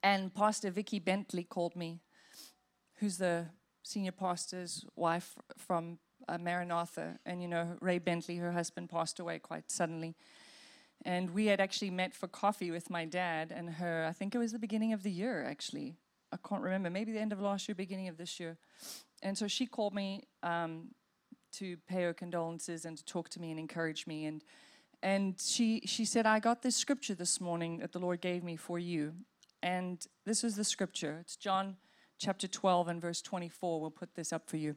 [0.03, 1.99] And Pastor Vicky Bentley called me,
[2.99, 3.47] who's the
[3.81, 5.97] senior pastor's wife from
[6.29, 7.17] uh, Maranatha.
[7.25, 10.15] And you know, Ray Bentley, her husband, passed away quite suddenly.
[11.03, 14.05] And we had actually met for coffee with my dad and her.
[14.07, 15.95] I think it was the beginning of the year, actually.
[16.31, 16.89] I can't remember.
[16.89, 18.57] Maybe the end of last year, beginning of this year.
[19.21, 20.89] And so she called me um,
[21.53, 24.25] to pay her condolences and to talk to me and encourage me.
[24.25, 24.43] And
[25.03, 28.55] and she she said, "I got this scripture this morning that the Lord gave me
[28.55, 29.13] for you."
[29.63, 31.17] And this is the scripture.
[31.21, 31.77] It's John
[32.19, 33.81] chapter 12 and verse 24.
[33.81, 34.75] We'll put this up for you.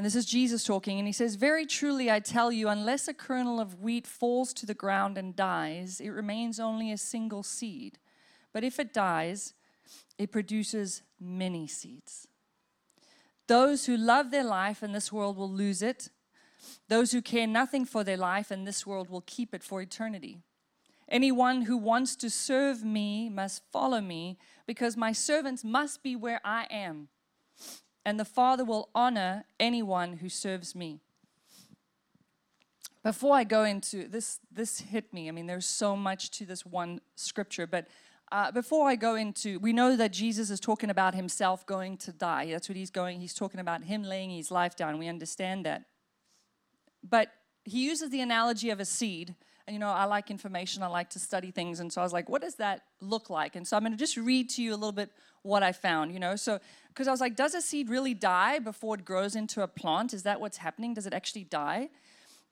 [0.00, 3.12] And this is Jesus talking, and he says, Very truly I tell you, unless a
[3.12, 7.98] kernel of wheat falls to the ground and dies, it remains only a single seed.
[8.50, 9.52] But if it dies,
[10.16, 12.26] it produces many seeds.
[13.46, 16.08] Those who love their life in this world will lose it.
[16.88, 20.38] Those who care nothing for their life in this world will keep it for eternity.
[21.10, 26.40] Anyone who wants to serve me must follow me, because my servants must be where
[26.42, 27.08] I am
[28.04, 31.00] and the Father will honor anyone who serves me.
[33.02, 35.28] Before I go into this, this hit me.
[35.28, 37.86] I mean, there's so much to this one scripture, but
[38.32, 42.12] uh, before I go into, we know that Jesus is talking about himself going to
[42.12, 42.52] die.
[42.52, 43.20] That's what he's going.
[43.20, 44.98] He's talking about him laying his life down.
[44.98, 45.84] We understand that.
[47.02, 47.32] But
[47.64, 49.34] he uses the analogy of a seed.
[49.70, 50.82] You know, I like information.
[50.82, 53.56] I like to study things, and so I was like, what does that look like?
[53.56, 55.10] And so I'm going to just read to you a little bit
[55.42, 56.12] what I found.
[56.12, 59.36] You know, so because I was like, does a seed really die before it grows
[59.36, 60.12] into a plant?
[60.12, 60.94] Is that what's happening?
[60.94, 61.88] Does it actually die?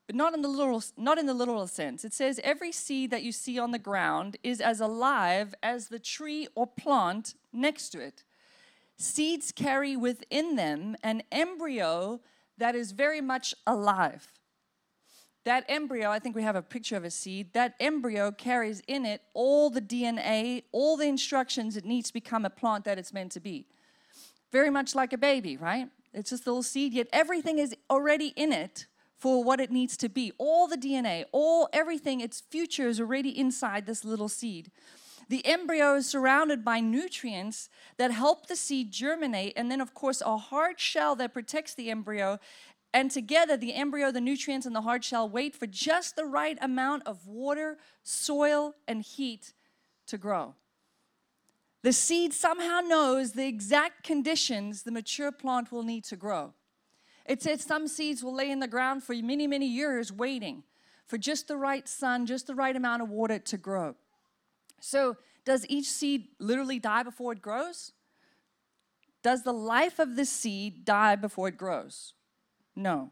[0.06, 2.02] But not in the literal, not in the literal sense.
[2.04, 5.98] It says every seed that you see on the ground is as alive as the
[5.98, 8.24] tree or plant next to it.
[8.96, 12.20] Seeds carry within them an embryo
[12.56, 14.32] that is very much alive.
[15.44, 19.06] That embryo, I think we have a picture of a seed, that embryo carries in
[19.06, 23.12] it all the DNA, all the instructions it needs to become a plant that it's
[23.12, 23.66] meant to be
[24.52, 25.88] very much like a baby, right?
[26.12, 29.96] It's just a little seed, yet everything is already in it for what it needs
[29.98, 30.32] to be.
[30.38, 34.70] All the DNA, all everything, its future is already inside this little seed.
[35.28, 40.22] The embryo is surrounded by nutrients that help the seed germinate, and then, of course,
[40.24, 42.38] a hard shell that protects the embryo.
[42.92, 46.56] And together, the embryo, the nutrients, and the hard shell wait for just the right
[46.60, 49.52] amount of water, soil, and heat
[50.06, 50.54] to grow.
[51.82, 56.54] The seed somehow knows the exact conditions the mature plant will need to grow.
[57.24, 60.64] It said some seeds will lay in the ground for many, many years waiting
[61.06, 63.94] for just the right sun, just the right amount of water to grow.
[64.80, 67.92] So, does each seed literally die before it grows?
[69.22, 72.14] Does the life of the seed die before it grows?
[72.78, 73.10] No.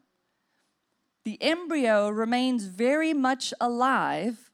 [1.24, 4.52] The embryo remains very much alive,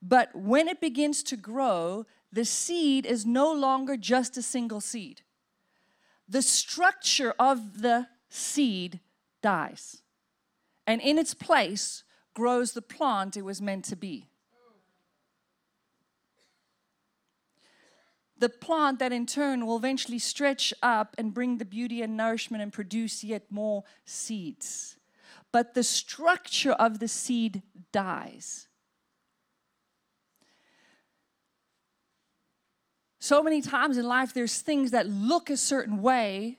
[0.00, 5.20] but when it begins to grow, the seed is no longer just a single seed.
[6.26, 9.00] The structure of the seed
[9.42, 10.00] dies,
[10.86, 14.27] and in its place grows the plant it was meant to be.
[18.38, 22.62] The plant that in turn will eventually stretch up and bring the beauty and nourishment
[22.62, 24.96] and produce yet more seeds.
[25.50, 28.68] But the structure of the seed dies.
[33.18, 36.58] So many times in life, there's things that look a certain way,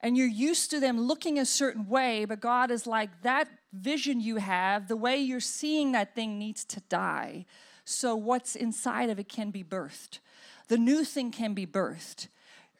[0.00, 4.20] and you're used to them looking a certain way, but God is like, that vision
[4.20, 7.46] you have, the way you're seeing that thing needs to die.
[7.84, 10.18] So what's inside of it can be birthed.
[10.68, 12.28] The new thing can be birthed.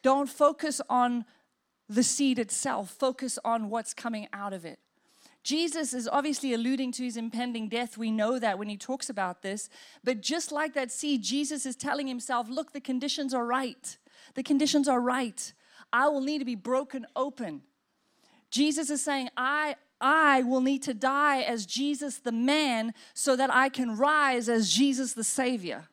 [0.03, 1.25] Don't focus on
[1.89, 4.79] the seed itself, focus on what's coming out of it.
[5.43, 7.97] Jesus is obviously alluding to his impending death.
[7.97, 9.69] We know that when he talks about this.
[10.03, 13.97] But just like that seed, Jesus is telling himself, look, the conditions are right.
[14.35, 15.53] The conditions are right.
[15.93, 17.61] I will need to be broken open.
[18.51, 23.49] Jesus is saying, I, I will need to die as Jesus the man so that
[23.53, 25.85] I can rise as Jesus the Savior.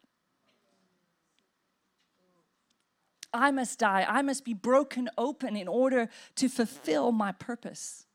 [3.34, 4.06] I must die.
[4.08, 8.06] I must be broken open in order to fulfill my purpose.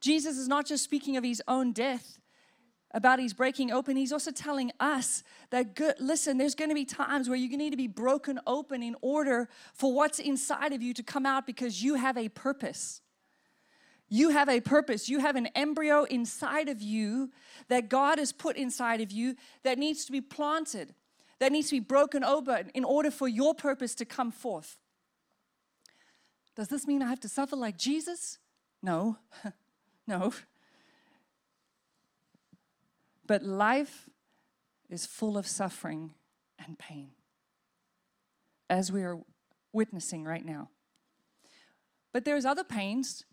[0.00, 2.18] Jesus is not just speaking of his own death,
[2.94, 6.84] about his breaking open, he's also telling us that good, listen, there's going to be
[6.84, 10.94] times where you need to be broken open in order for what's inside of you
[10.94, 13.00] to come out because you have a purpose.
[14.08, 15.08] You have a purpose.
[15.08, 17.32] You have an embryo inside of you
[17.68, 20.94] that God has put inside of you that needs to be planted,
[21.44, 24.78] that needs to be broken open in order for your purpose to come forth.
[26.56, 28.38] Does this mean I have to suffer like Jesus?
[28.82, 29.18] No.
[30.06, 30.34] No.
[33.26, 34.10] But life
[34.90, 36.12] is full of suffering
[36.64, 37.12] and pain,
[38.68, 39.18] as we are
[39.72, 40.68] witnessing right now.
[42.12, 43.24] But there's other pains.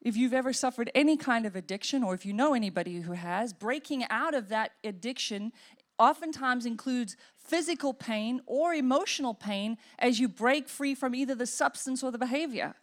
[0.00, 3.52] if you've ever suffered any kind of addiction, or if you know anybody who has,
[3.52, 5.50] breaking out of that addiction
[5.98, 12.02] oftentimes includes physical pain or emotional pain as you break free from either the substance
[12.02, 12.74] or the behavior.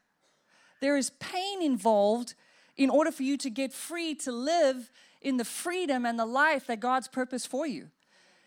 [0.82, 2.36] There is pain involved
[2.76, 4.92] in order for you to get free to live
[5.22, 7.90] in the freedom and the life that God's purpose for you.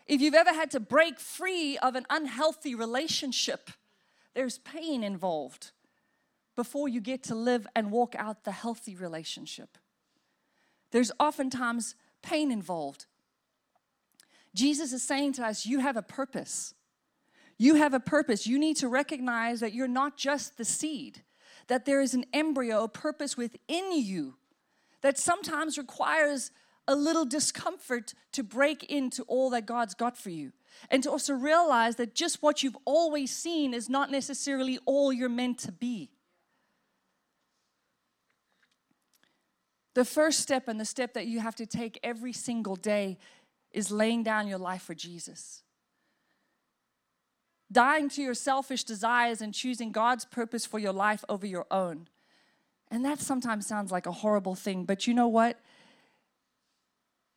[0.05, 3.71] If you've ever had to break free of an unhealthy relationship,
[4.33, 5.71] there's pain involved
[6.55, 9.77] before you get to live and walk out the healthy relationship.
[10.91, 13.05] There's oftentimes pain involved.
[14.53, 16.73] Jesus is saying to us, You have a purpose.
[17.57, 18.45] You have a purpose.
[18.45, 21.23] You need to recognize that you're not just the seed,
[21.67, 24.35] that there is an embryo, a purpose within you
[25.01, 26.51] that sometimes requires
[26.87, 30.53] a little discomfort to break into all that God's got for you.
[30.89, 35.27] And to also realize that just what you've always seen is not necessarily all you're
[35.29, 36.11] meant to be.
[39.95, 43.17] The first step and the step that you have to take every single day
[43.77, 45.61] is laying down your life for Jesus.
[47.71, 52.07] Dying to your selfish desires and choosing God's purpose for your life over your own.
[52.89, 55.59] And that sometimes sounds like a horrible thing, but you know what?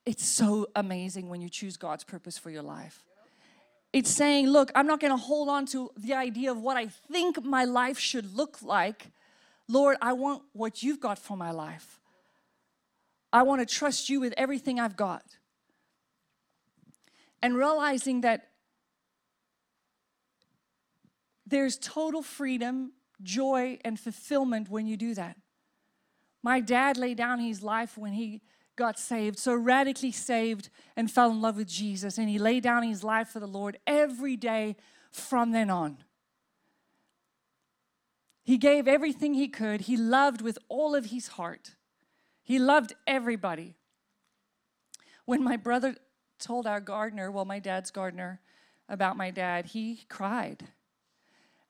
[0.07, 3.05] It's so amazing when you choose God's purpose for your life.
[3.93, 6.87] It's saying, look, I'm not going to hold on to the idea of what I
[6.87, 9.11] think my life should look like.
[9.69, 12.01] Lord, I want what you've got for my life.
[13.31, 15.23] I want to trust you with everything I've got.
[17.43, 18.49] And realizing that
[21.47, 25.37] there's total freedom, joy, and fulfillment when you do that.
[26.43, 28.43] My dad laid down his life when he
[28.77, 32.19] got saved, so radically saved and fell in love with Jesus.
[32.19, 34.77] And he laid down his life for the Lord every day
[35.11, 35.99] from then on.
[38.43, 39.83] He gave everything he could.
[39.83, 41.77] He loved with all of his heart.
[42.43, 43.75] He loved everybody.
[45.25, 45.95] When my brother
[46.41, 48.41] told our gardener, well, my dad's gardener,
[48.89, 50.69] about my dad, he cried.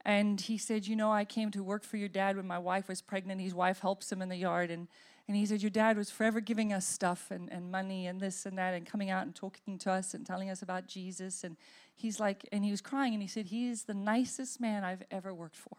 [0.05, 2.89] And he said, You know, I came to work for your dad when my wife
[2.89, 3.41] was pregnant.
[3.43, 4.71] His wife helps him in the yard.
[4.71, 4.89] And
[5.31, 8.47] and he said, Your dad was forever giving us stuff and, and money and this
[8.47, 11.45] and that and coming out and talking to us and telling us about Jesus.
[11.45, 11.57] And
[11.95, 15.05] he's like, and he was crying and he said, He is the nicest man I've
[15.09, 15.77] ever worked for.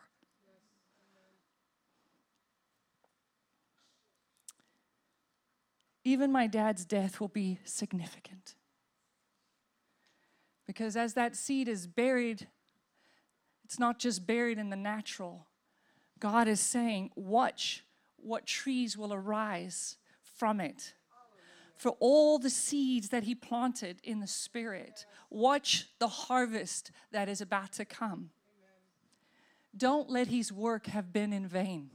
[6.05, 8.55] Even my dad's death will be significant.
[10.67, 12.47] Because as that seed is buried,
[13.65, 15.47] it's not just buried in the natural.
[16.19, 17.83] God is saying, Watch
[18.17, 19.97] what trees will arise
[20.37, 20.93] from it.
[21.75, 27.41] For all the seeds that he planted in the Spirit, watch the harvest that is
[27.41, 28.29] about to come.
[29.75, 31.89] Don't let his work have been in vain.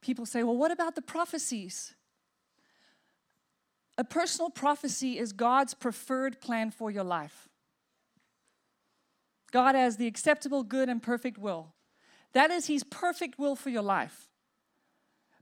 [0.00, 1.94] People say, well, what about the prophecies?
[4.00, 7.50] A personal prophecy is God's preferred plan for your life.
[9.52, 11.74] God has the acceptable, good, and perfect will.
[12.32, 14.30] That is His perfect will for your life.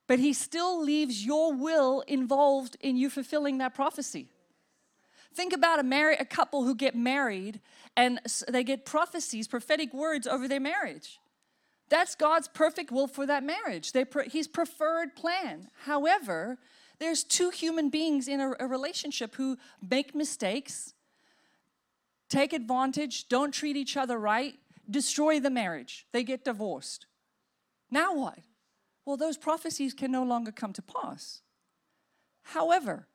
[0.08, 4.26] But He still leaves your will involved in you fulfilling that prophecy.
[5.32, 7.60] Think about a a couple who get married
[7.96, 11.20] and they get prophecies, prophetic words over their marriage.
[11.90, 13.92] That's God's perfect will for that marriage.
[13.92, 15.68] They his preferred plan.
[15.84, 16.58] However,
[16.98, 20.94] there's two human beings in a, a relationship who make mistakes,
[22.28, 24.54] take advantage, don't treat each other right,
[24.88, 27.06] destroy the marriage, they get divorced.
[27.90, 28.40] Now what?
[29.04, 31.40] Well, those prophecies can no longer come to pass.
[32.42, 33.06] However,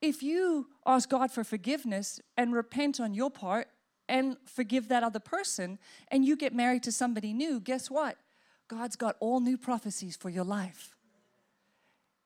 [0.00, 3.68] if you ask God for forgiveness and repent on your part
[4.08, 8.18] and forgive that other person, and you get married to somebody new, guess what?
[8.68, 10.96] God's got all new prophecies for your life.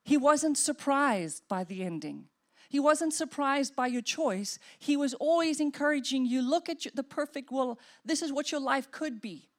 [0.07, 2.29] He wasn't surprised by the ending.
[2.69, 4.57] He wasn't surprised by your choice.
[4.79, 7.77] He was always encouraging you look at the perfect will.
[8.05, 9.49] This is what your life could be.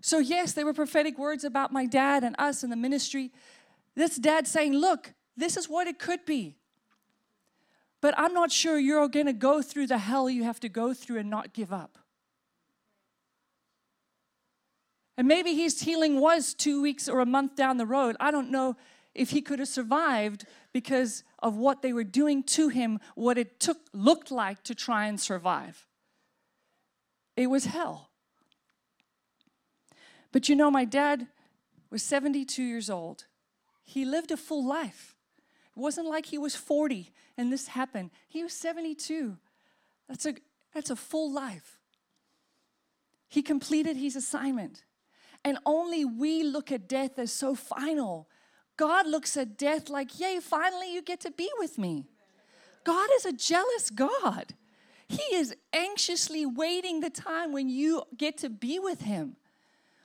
[0.00, 3.30] So, yes, there were prophetic words about my dad and us and the ministry.
[3.94, 6.56] This dad saying, Look, this is what it could be.
[8.00, 10.94] But I'm not sure you're going to go through the hell you have to go
[10.94, 11.98] through and not give up.
[15.18, 18.16] And maybe his healing was two weeks or a month down the road.
[18.20, 18.74] I don't know
[19.14, 23.58] if he could have survived because of what they were doing to him, what it
[23.58, 25.86] took looked like to try and survive.
[27.36, 28.10] It was hell.
[30.32, 31.28] But you know, my dad
[31.90, 33.24] was 72 years old.
[33.84, 35.16] He lived a full life.
[35.76, 38.10] It wasn't like he was 40 and this happened.
[38.28, 39.38] He was 72.
[40.08, 40.34] That's a,
[40.74, 41.78] that's a full life.
[43.28, 44.84] He completed his assignment.
[45.44, 48.28] And only we look at death as so final.
[48.78, 52.06] God looks at death like, yay, finally you get to be with me.
[52.84, 54.54] God is a jealous God.
[55.08, 59.36] He is anxiously waiting the time when you get to be with Him.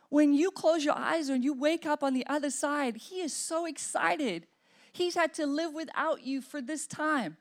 [0.10, 3.32] When you close your eyes and you wake up on the other side, He is
[3.32, 4.48] so excited.
[4.92, 7.38] He's had to live without you for this time.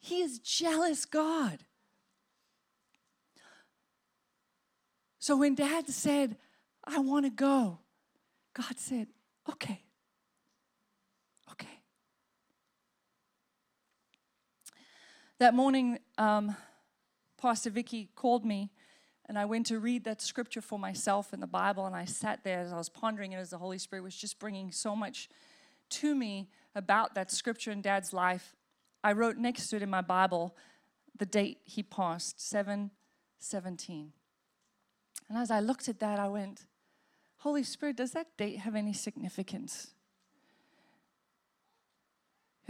[0.00, 1.60] He is jealous God.
[5.20, 6.36] So when dad said,
[6.84, 7.78] I want to go,
[8.54, 9.08] God said,
[9.48, 9.70] okay.
[9.72, 9.79] Okay.
[15.40, 16.54] That morning, um,
[17.40, 18.70] Pastor Vicky called me
[19.24, 22.44] and I went to read that scripture for myself in the Bible and I sat
[22.44, 25.30] there as I was pondering it as the Holy Spirit was just bringing so much
[25.92, 28.54] to me about that scripture in dad's life.
[29.02, 30.54] I wrote next to it in my Bible
[31.16, 34.12] the date he passed, 717.
[35.30, 36.66] And as I looked at that, I went,
[37.38, 39.94] Holy Spirit, does that date have any significance?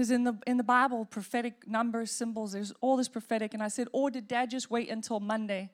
[0.00, 3.52] Because in the in the Bible, prophetic numbers, symbols, there's all this prophetic.
[3.52, 5.68] And I said, or did Dad just wait until Monday?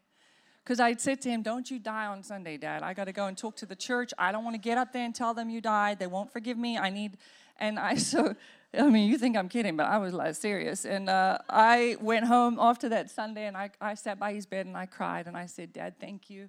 [0.65, 2.83] Because I'd said to him, Don't you die on Sunday, Dad.
[2.83, 4.13] I got to go and talk to the church.
[4.19, 6.01] I don't want to get up there and tell them you died.
[6.01, 6.77] They won't forgive me.
[6.77, 7.19] I need,
[7.61, 8.35] and I so,
[8.77, 10.85] I mean, you think I'm kidding, but I was like serious.
[10.85, 14.67] And uh, I went home after that Sunday and I, I sat by his bed
[14.67, 16.49] and I cried and I said, Dad, thank you.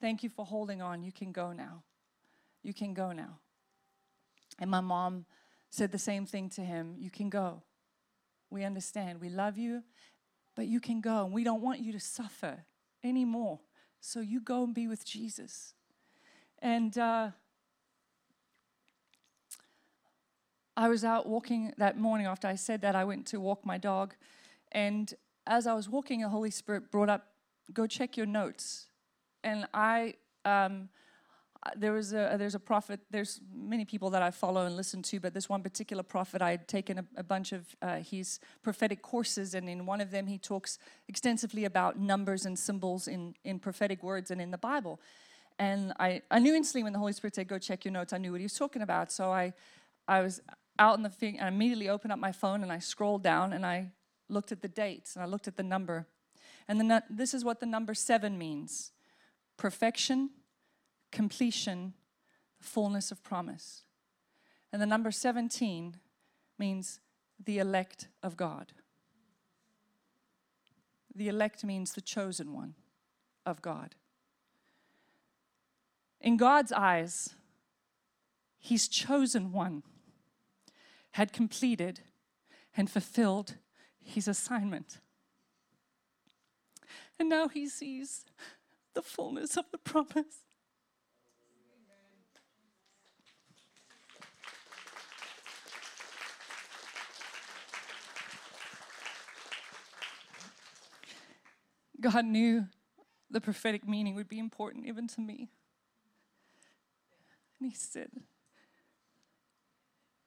[0.00, 1.04] Thank you for holding on.
[1.04, 1.84] You can go now.
[2.64, 3.38] You can go now.
[4.58, 5.24] And my mom
[5.72, 7.62] said the same thing to him You can go.
[8.50, 9.20] We understand.
[9.20, 9.82] We love you,
[10.54, 11.24] but you can go.
[11.24, 12.64] And we don't want you to suffer
[13.02, 13.60] anymore.
[14.00, 15.74] So you go and be with Jesus.
[16.60, 17.30] And uh,
[20.76, 22.94] I was out walking that morning after I said that.
[22.94, 24.14] I went to walk my dog.
[24.70, 25.12] And
[25.46, 27.28] as I was walking, the Holy Spirit brought up,
[27.72, 28.88] Go check your notes
[29.44, 30.14] and I
[30.44, 30.88] um,
[31.76, 33.00] there was a there's a prophet.
[33.10, 36.50] There's many people that I follow and listen to, but this one particular prophet, I
[36.50, 40.26] had taken a, a bunch of uh, his prophetic courses, and in one of them,
[40.26, 45.00] he talks extensively about numbers and symbols in in prophetic words and in the Bible.
[45.58, 48.18] And I, I knew instantly when the Holy Spirit said, "Go check your notes," I
[48.18, 49.12] knew what he was talking about.
[49.12, 49.52] So I
[50.08, 50.40] I was
[50.78, 53.52] out in the thing, and I immediately opened up my phone and I scrolled down
[53.52, 53.92] and I
[54.28, 56.08] looked at the dates and I looked at the number,
[56.66, 58.92] and the, this is what the number seven means
[59.56, 60.30] perfection,
[61.12, 61.94] completion,
[62.58, 63.82] the fullness of promise.
[64.72, 65.96] And the number 17
[66.58, 67.00] means
[67.44, 68.72] the elect of God.
[71.14, 72.74] The elect means the chosen one
[73.44, 73.94] of God.
[76.20, 77.34] In God's eyes,
[78.58, 79.82] His chosen one
[81.12, 82.00] had completed
[82.76, 83.56] and fulfilled
[84.02, 84.98] His assignment.
[87.18, 88.24] And now He sees
[88.94, 90.44] the fullness of the promise.
[102.02, 102.66] God knew
[103.30, 105.48] the prophetic meaning would be important even to me.
[107.58, 108.10] And He said,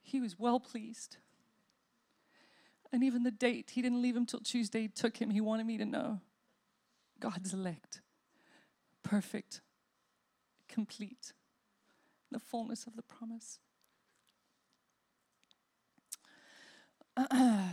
[0.02, 1.18] He was well pleased.
[2.92, 5.30] And even the date, He didn't leave him till Tuesday, took him.
[5.30, 6.22] He wanted me to know
[7.20, 8.02] God's elect
[9.06, 9.62] perfect,
[10.68, 11.34] complete,
[12.32, 13.60] the fullness of the promise.
[17.18, 17.68] Uh-uh.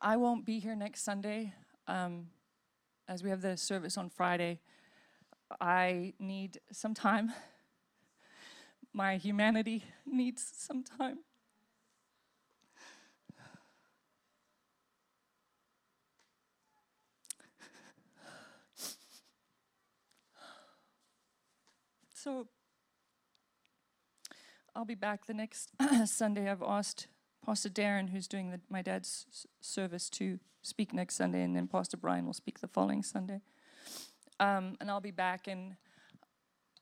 [0.00, 1.52] I won't be here next Sunday
[1.88, 2.28] um,
[3.08, 4.60] as we have the service on Friday.
[5.60, 7.32] I need some time.
[8.92, 11.18] My humanity needs some time.
[22.14, 22.46] So
[24.76, 25.70] I'll be back the next
[26.04, 26.48] Sunday.
[26.48, 27.08] I've asked
[27.48, 31.96] Pastor Darren, who's doing the, my dad's service, to speak next Sunday, and then Pastor
[31.96, 33.40] Brian will speak the following Sunday.
[34.38, 35.76] Um, and I'll be back, and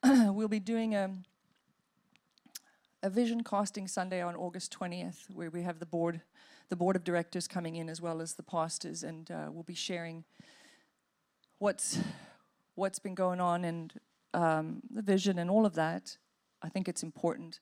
[0.34, 1.12] we'll be doing a,
[3.04, 6.20] a vision casting Sunday on August 20th, where we have the board,
[6.68, 9.72] the board of directors coming in as well as the pastors, and uh, we'll be
[9.72, 10.24] sharing
[11.60, 12.00] what's
[12.74, 13.92] what's been going on and
[14.34, 16.16] um, the vision and all of that,
[16.60, 17.60] I think it's important.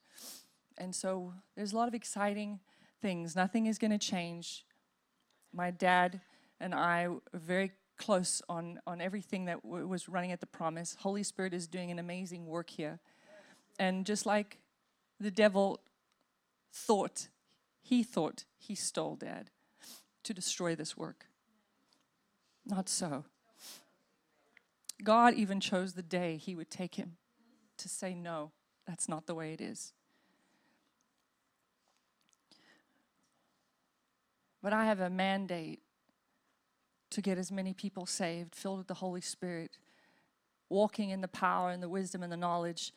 [0.79, 2.61] And so there's a lot of exciting
[3.05, 3.35] things.
[3.35, 4.65] Nothing is going to change.
[5.53, 6.21] My dad
[6.59, 10.97] and I are very close on, on everything that was running at the promise.
[10.99, 12.99] Holy Spirit is doing an amazing work here.
[13.77, 14.57] And just like
[15.19, 15.81] the devil
[16.73, 17.27] thought,
[17.83, 19.51] he thought he stole dad
[20.23, 21.27] to destroy this work.
[22.65, 23.25] Not so.
[25.03, 27.17] God even chose the day he would take him
[27.77, 28.51] to say, no,
[28.87, 29.93] that's not the way it is.
[34.65, 35.83] But I have a mandate
[37.11, 39.77] to get as many people saved, filled with the Holy Spirit,
[40.69, 42.91] walking in the power and the wisdom and the knowledge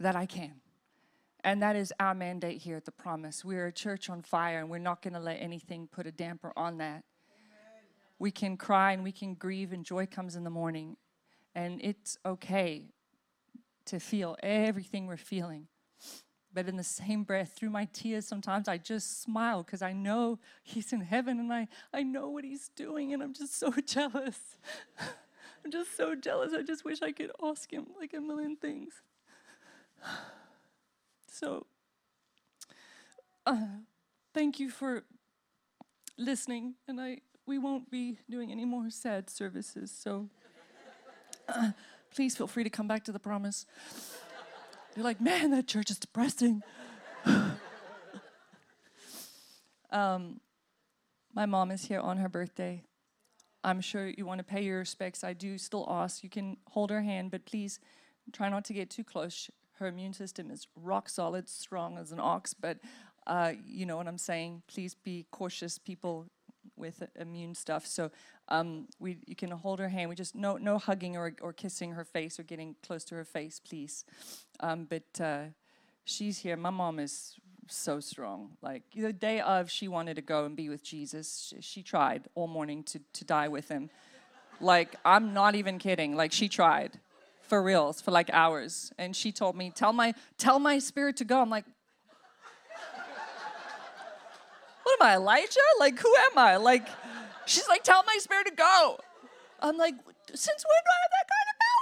[0.00, 0.54] that I can.
[1.44, 3.44] And that is our mandate here at the Promise.
[3.44, 6.52] We're a church on fire, and we're not going to let anything put a damper
[6.56, 7.04] on that.
[8.18, 10.96] We can cry and we can grieve, and joy comes in the morning.
[11.54, 12.86] And it's okay
[13.84, 15.68] to feel everything we're feeling.
[16.58, 20.40] But in the same breath, through my tears, sometimes I just smile because I know
[20.64, 24.40] He's in heaven and I, I know what He's doing, and I'm just so jealous.
[25.64, 26.52] I'm just so jealous.
[26.52, 28.92] I just wish I could ask Him like a million things.
[31.30, 31.64] So,
[33.46, 33.66] uh,
[34.34, 35.04] thank you for
[36.16, 39.92] listening, and I we won't be doing any more sad services.
[39.96, 40.28] So,
[41.48, 41.70] uh,
[42.12, 43.64] please feel free to come back to the promise.
[44.98, 46.60] You're like, man, that church is depressing.
[49.92, 50.40] um,
[51.32, 52.82] my mom is here on her birthday.
[53.62, 55.22] I'm sure you want to pay your respects.
[55.22, 56.24] I do still ask.
[56.24, 57.78] You can hold her hand, but please
[58.32, 59.48] try not to get too close.
[59.74, 62.78] Her immune system is rock solid, strong as an ox, but
[63.24, 64.64] uh, you know what I'm saying.
[64.66, 66.26] Please be cautious, people
[66.78, 67.86] with immune stuff.
[67.86, 68.10] So
[68.48, 70.08] um, we, you can hold her hand.
[70.08, 73.24] We just no no hugging or, or kissing her face or getting close to her
[73.24, 74.04] face, please.
[74.60, 75.44] Um, but uh,
[76.04, 76.56] she's here.
[76.56, 77.34] My mom is
[77.68, 78.50] so strong.
[78.62, 81.52] Like the day of, she wanted to go and be with Jesus.
[81.54, 83.90] She, she tried all morning to to die with him.
[84.60, 86.16] Like I'm not even kidding.
[86.16, 86.98] Like she tried,
[87.42, 88.92] for reals, for like hours.
[88.98, 91.64] And she told me, "Tell my tell my spirit to go." I'm like,
[94.87, 95.60] what am I, Elijah?
[95.78, 96.56] Like, who am I?
[96.56, 96.88] Like,
[97.46, 98.98] she's like, tell my spirit to go.
[99.60, 99.94] I'm like,
[100.34, 101.74] since when do I have that kind of power?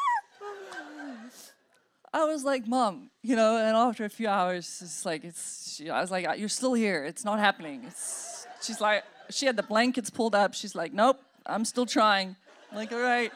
[2.13, 5.91] I was like, Mom, you know, and after a few hours, it's like, it's, she,
[5.91, 7.05] I was like, uh, you're still here.
[7.05, 7.85] It's not happening.
[7.87, 10.55] It's, she's like, she had the blankets pulled up.
[10.55, 12.37] She's like, nope, I'm still trying.
[12.71, 13.33] I'm like, all right.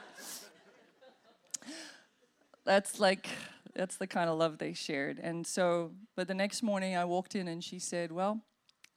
[2.64, 3.28] That's like,
[3.74, 5.18] that's the kind of love they shared.
[5.18, 8.40] And so, but the next morning I walked in and she said, well,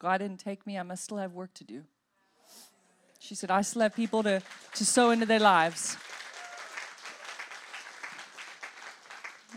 [0.04, 1.84] God didn't take me, I must still have work to do.
[3.20, 4.41] She said, I still have people to,
[4.76, 5.95] to sow into their lives.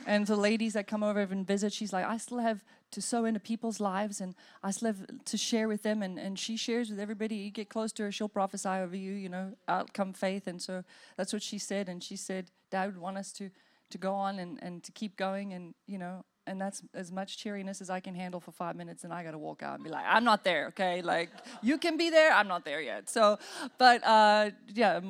[0.06, 3.24] And the ladies that come over and visit, she's like, I still have to sow
[3.24, 6.00] into people's lives and I still have to share with them.
[6.00, 7.34] And, and she shares with everybody.
[7.34, 10.46] You get close to her, she'll prophesy over you, you know, outcome faith.
[10.46, 10.84] And so
[11.16, 11.88] that's what she said.
[11.88, 13.50] And she said, Dad would want us to,
[13.90, 15.52] to go on and, and to keep going.
[15.52, 19.04] And, you know, and that's as much cheeriness as I can handle for five minutes,
[19.04, 21.02] and I gotta walk out and be like, I'm not there, okay?
[21.02, 21.30] Like,
[21.62, 23.10] you can be there, I'm not there yet.
[23.10, 23.38] So,
[23.78, 25.00] but uh, yeah,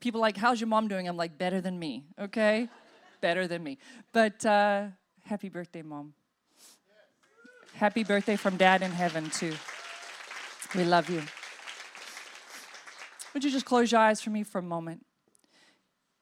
[0.00, 1.08] people like, how's your mom doing?
[1.08, 2.68] I'm like, better than me, okay?
[3.20, 3.78] better than me.
[4.12, 4.86] But uh,
[5.24, 6.14] happy birthday, mom.
[7.74, 9.54] Happy birthday from dad in heaven, too.
[10.74, 11.22] We love you.
[13.34, 15.04] Would you just close your eyes for me for a moment?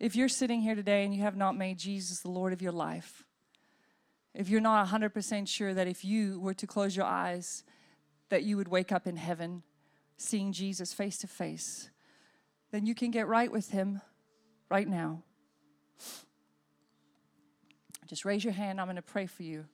[0.01, 2.73] If you're sitting here today and you have not made Jesus the Lord of your
[2.73, 3.23] life,
[4.35, 7.63] if you're not 100% sure that if you were to close your eyes,
[8.31, 9.63] that you would wake up in heaven
[10.17, 11.91] seeing Jesus face to face,
[12.73, 14.01] then you can get right with Him
[14.69, 15.23] right now.
[18.07, 18.81] Just raise your hand.
[18.81, 19.67] I'm going to pray for you.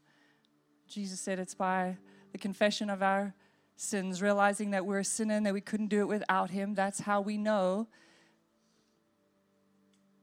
[0.86, 1.96] Jesus said it's by
[2.32, 3.34] the confession of our
[3.76, 6.74] sins, realizing that we're a sinner and that we couldn't do it without Him.
[6.74, 7.88] That's how we know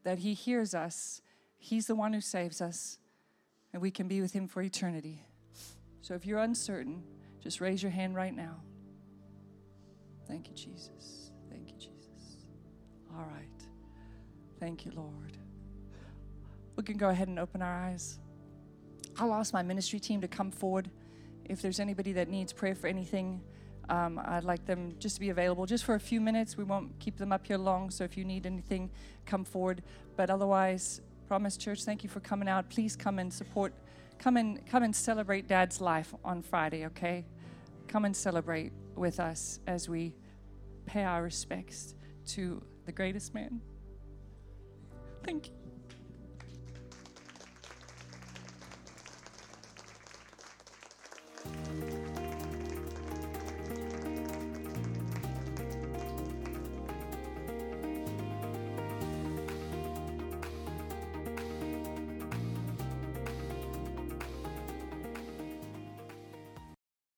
[0.04, 1.22] that He hears us.
[1.58, 3.00] He's the one who saves us
[3.78, 5.24] and we can be with Him for eternity.
[6.02, 7.04] So if you're uncertain,
[7.44, 8.56] just raise your hand right now.
[10.28, 11.30] Thank you, Jesus.
[11.52, 12.48] Thank you, Jesus.
[13.16, 13.62] All right.
[14.60, 15.38] Thank you, Lord.
[16.76, 18.18] We can go ahead and open our eyes.
[19.20, 20.90] I'll ask my ministry team to come forward.
[21.46, 23.44] If there's anybody that needs prayer for anything,
[23.90, 26.58] um, I'd like them just to be available just for a few minutes.
[26.58, 28.90] We won't keep them up here long, so if you need anything,
[29.28, 29.84] come forward.
[30.16, 32.70] But otherwise, Promise Church, thank you for coming out.
[32.70, 33.74] Please come and support,
[34.18, 37.26] come and come and celebrate Dad's life on Friday, okay?
[37.90, 40.16] Come and celebrate with us as we
[40.86, 41.96] pay our respects
[42.28, 43.60] to the greatest man.
[45.26, 45.57] Thank you.